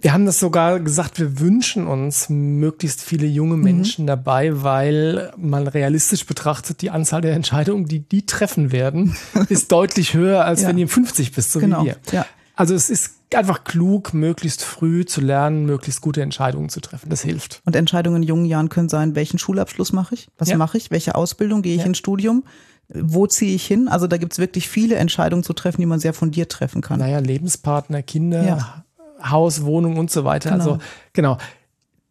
Wir 0.00 0.12
haben 0.12 0.24
das 0.24 0.38
sogar 0.38 0.78
gesagt, 0.78 1.18
wir 1.18 1.40
wünschen 1.40 1.86
uns 1.86 2.28
möglichst 2.28 3.00
viele 3.02 3.26
junge 3.26 3.56
Menschen 3.56 4.06
dabei, 4.06 4.62
weil 4.62 5.32
mal 5.36 5.66
realistisch 5.66 6.26
betrachtet 6.26 6.80
die 6.82 6.90
Anzahl 6.90 7.22
der 7.22 7.32
Entscheidungen, 7.34 7.86
die 7.86 8.00
die 8.00 8.24
treffen 8.24 8.72
werden, 8.72 9.16
ist 9.48 9.72
deutlich 9.72 10.14
höher, 10.14 10.44
als 10.44 10.62
Ja. 10.62 10.68
wenn 10.68 10.78
ihr 10.78 10.88
50 10.88 11.32
bist, 11.32 11.50
so 11.52 11.58
Genau, 11.60 11.82
wie 11.82 11.86
wir. 11.86 11.96
ja. 12.12 12.26
Also 12.54 12.74
es 12.74 12.88
ist 12.90 13.14
einfach 13.36 13.64
klug, 13.64 14.12
möglichst 14.14 14.64
früh 14.64 15.04
zu 15.04 15.20
lernen, 15.20 15.64
möglichst 15.66 16.00
gute 16.00 16.22
Entscheidungen 16.22 16.68
zu 16.68 16.80
treffen. 16.80 17.08
Das 17.10 17.22
hilft. 17.22 17.62
Und 17.64 17.76
Entscheidungen 17.76 18.22
in 18.22 18.28
jungen 18.28 18.44
Jahren 18.44 18.68
können 18.68 18.88
sein, 18.88 19.14
welchen 19.14 19.38
Schulabschluss 19.38 19.92
mache 19.92 20.14
ich? 20.14 20.28
Was 20.38 20.48
Ja. 20.48 20.56
mache 20.56 20.76
ich? 20.78 20.90
Welche 20.90 21.14
Ausbildung? 21.14 21.62
Gehe 21.62 21.74
ich 21.74 21.80
Ja. 21.82 21.86
ins 21.86 21.98
Studium? 21.98 22.44
Wo 22.92 23.26
ziehe 23.28 23.54
ich 23.54 23.64
hin? 23.66 23.86
Also 23.88 24.06
da 24.08 24.16
gibt's 24.16 24.38
wirklich 24.38 24.68
viele 24.68 24.96
Entscheidungen 24.96 25.44
zu 25.44 25.52
treffen, 25.52 25.80
die 25.80 25.86
man 25.86 26.00
sehr 26.00 26.12
fundiert 26.12 26.50
treffen 26.50 26.80
kann. 26.80 26.98
Naja, 26.98 27.18
Lebenspartner, 27.20 28.02
Kinder, 28.02 28.42
Ja. 28.42 28.84
Haus, 29.22 29.62
Wohnung 29.64 29.96
und 29.98 30.10
so 30.10 30.24
weiter. 30.24 30.50
Genau. 30.50 30.64
Also 30.64 30.78
genau. 31.12 31.38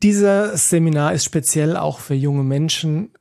Dieses 0.03 0.69
Seminar 0.69 1.13
ist 1.13 1.25
speziell 1.25 1.75
auch 1.75 1.99
für 1.99 2.13
junge 2.13 2.43
Menschen 2.43 3.11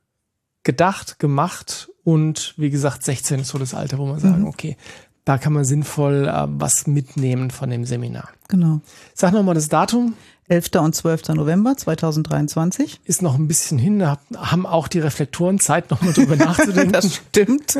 gedacht, 0.63 1.19
gemacht 1.19 1.89
und 2.03 2.53
wie 2.57 2.69
gesagt, 2.69 3.03
16 3.03 3.41
ist 3.41 3.49
so 3.49 3.57
das 3.57 3.73
Alter, 3.73 3.97
wo 3.97 4.05
man 4.05 4.19
sagen, 4.19 4.45
okay, 4.47 4.77
da 5.25 5.37
kann 5.37 5.53
man 5.53 5.65
sinnvoll 5.65 6.27
äh, 6.27 6.47
was 6.47 6.87
mitnehmen 6.87 7.51
von 7.51 7.69
dem 7.69 7.85
Seminar. 7.85 8.29
Genau. 8.47 8.81
Sag 9.13 9.33
nochmal 9.33 9.55
das 9.55 9.69
Datum, 9.69 10.15
11. 10.49 10.71
und 10.79 10.95
12. 10.95 11.29
November 11.29 11.77
2023. 11.77 13.01
ist 13.05 13.21
noch 13.21 13.35
ein 13.35 13.47
bisschen 13.47 13.77
hin, 13.77 13.99
da 13.99 14.17
haben 14.35 14.65
auch 14.65 14.87
die 14.87 14.99
Reflektoren 14.99 15.59
Zeit, 15.59 15.91
nochmal 15.91 16.13
drüber 16.13 16.35
nachzudenken. 16.37 16.91
Das 16.91 17.13
stimmt. 17.13 17.77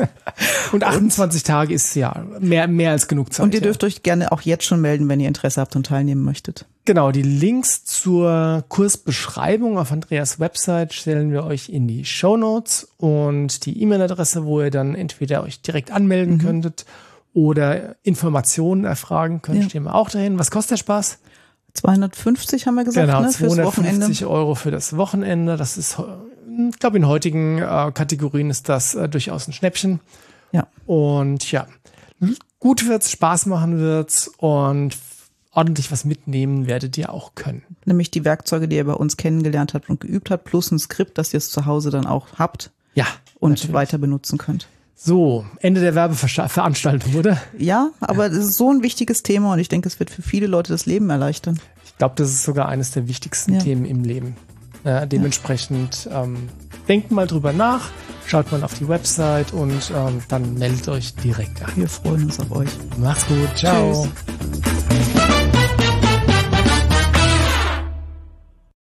und 0.70 0.84
28 0.84 1.42
Tage 1.42 1.74
ist 1.74 1.96
ja 1.96 2.24
mehr, 2.38 2.68
mehr 2.68 2.92
als 2.92 3.08
genug 3.08 3.32
Zeit. 3.32 3.42
Und 3.42 3.54
ihr 3.54 3.60
ja. 3.60 3.64
dürft 3.64 3.82
euch 3.82 4.04
gerne 4.04 4.30
auch 4.30 4.42
jetzt 4.42 4.64
schon 4.64 4.80
melden, 4.80 5.08
wenn 5.08 5.18
ihr 5.18 5.26
Interesse 5.26 5.60
habt 5.60 5.74
und 5.74 5.86
teilnehmen 5.86 6.22
möchtet. 6.22 6.66
Genau, 6.84 7.10
die 7.10 7.22
Links 7.22 7.84
zur 7.84 8.64
Kursbeschreibung 8.68 9.76
auf 9.76 9.90
Andreas 9.90 10.38
Website 10.38 10.94
stellen 10.94 11.32
wir 11.32 11.44
euch 11.44 11.68
in 11.68 11.88
die 11.88 12.04
Show 12.04 12.36
Notes 12.36 12.88
und 12.98 13.66
die 13.66 13.82
E-Mail-Adresse, 13.82 14.44
wo 14.44 14.60
ihr 14.62 14.70
dann 14.70 14.94
entweder 14.94 15.42
euch 15.42 15.60
direkt 15.60 15.90
anmelden 15.90 16.38
könntet 16.38 16.86
oder 17.32 17.96
Informationen 18.02 18.84
erfragen 18.84 19.40
könnt, 19.42 19.62
Ja. 19.62 19.68
stehen 19.68 19.84
wir 19.84 19.94
auch 19.94 20.10
dahin. 20.10 20.38
Was 20.38 20.50
kostet 20.50 20.72
der 20.72 20.76
Spaß? 20.78 21.18
250 21.74 22.66
haben 22.66 22.74
wir 22.74 22.84
gesagt, 22.84 23.06
genau, 23.06 23.20
ne? 23.22 23.30
Fürs 23.32 23.52
Wochenende. 23.56 24.00
250 24.00 24.26
Euro 24.26 24.54
für 24.54 24.70
das 24.70 24.96
Wochenende. 24.96 25.56
Das 25.56 25.76
ist, 25.78 25.98
ich 26.70 26.78
glaube, 26.78 26.96
in 26.96 27.06
heutigen 27.06 27.58
äh, 27.58 27.92
Kategorien 27.94 28.50
ist 28.50 28.68
das 28.68 28.94
äh, 28.94 29.08
durchaus 29.08 29.46
ein 29.48 29.52
Schnäppchen. 29.52 30.00
Ja. 30.52 30.66
Und 30.86 31.50
ja, 31.52 31.66
gut 32.58 32.88
wird's, 32.88 33.10
Spaß 33.12 33.46
machen 33.46 33.78
wird's 33.78 34.28
und 34.38 34.96
ordentlich 35.52 35.92
was 35.92 36.04
mitnehmen 36.04 36.66
werdet 36.66 36.98
ihr 36.98 37.12
auch 37.12 37.34
können. 37.36 37.62
Nämlich 37.84 38.10
die 38.10 38.24
Werkzeuge, 38.24 38.66
die 38.66 38.76
ihr 38.76 38.84
bei 38.84 38.92
uns 38.94 39.16
kennengelernt 39.16 39.74
habt 39.74 39.88
und 39.88 40.00
geübt 40.00 40.30
habt, 40.30 40.44
plus 40.44 40.70
ein 40.72 40.78
Skript, 40.80 41.18
das 41.18 41.32
ihr 41.32 41.38
es 41.38 41.50
zu 41.50 41.66
Hause 41.66 41.90
dann 41.90 42.06
auch 42.06 42.26
habt 42.36 42.70
Ja. 42.94 43.06
und 43.38 43.50
natürlich. 43.50 43.72
weiter 43.74 43.98
benutzen 43.98 44.38
könnt. 44.38 44.66
So, 45.02 45.46
Ende 45.60 45.80
der 45.80 45.94
Werbeveranstaltung, 45.94 47.14
oder? 47.14 47.40
Ja, 47.56 47.88
aber 48.00 48.26
es 48.26 48.36
ist 48.36 48.56
so 48.58 48.70
ein 48.70 48.82
wichtiges 48.82 49.22
Thema 49.22 49.54
und 49.54 49.58
ich 49.58 49.68
denke, 49.68 49.88
es 49.88 49.98
wird 49.98 50.10
für 50.10 50.20
viele 50.20 50.46
Leute 50.46 50.72
das 50.74 50.84
Leben 50.84 51.08
erleichtern. 51.08 51.58
Ich 51.86 51.96
glaube, 51.96 52.16
das 52.18 52.28
ist 52.28 52.42
sogar 52.42 52.68
eines 52.68 52.90
der 52.90 53.08
wichtigsten 53.08 53.54
Ja. 53.54 53.60
Themen 53.60 53.86
im 53.86 54.04
Leben. 54.04 54.36
Ja, 54.84 55.06
dementsprechend 55.06 56.06
ähm, 56.12 56.50
denkt 56.86 57.12
mal 57.12 57.26
drüber 57.26 57.54
nach, 57.54 57.88
schaut 58.26 58.52
mal 58.52 58.62
auf 58.62 58.74
die 58.74 58.88
Website 58.88 59.54
und 59.54 59.90
ähm, 59.96 60.20
dann 60.28 60.54
meldet 60.54 60.86
euch 60.88 61.14
direkt 61.14 61.62
an. 61.62 61.72
Wir 61.76 61.88
freuen 61.88 62.24
uns 62.24 62.38
auf 62.38 62.50
euch. 62.50 62.68
Macht's 62.98 63.26
gut, 63.26 63.56
ciao. 63.56 64.06
Tschüss. 64.06 64.79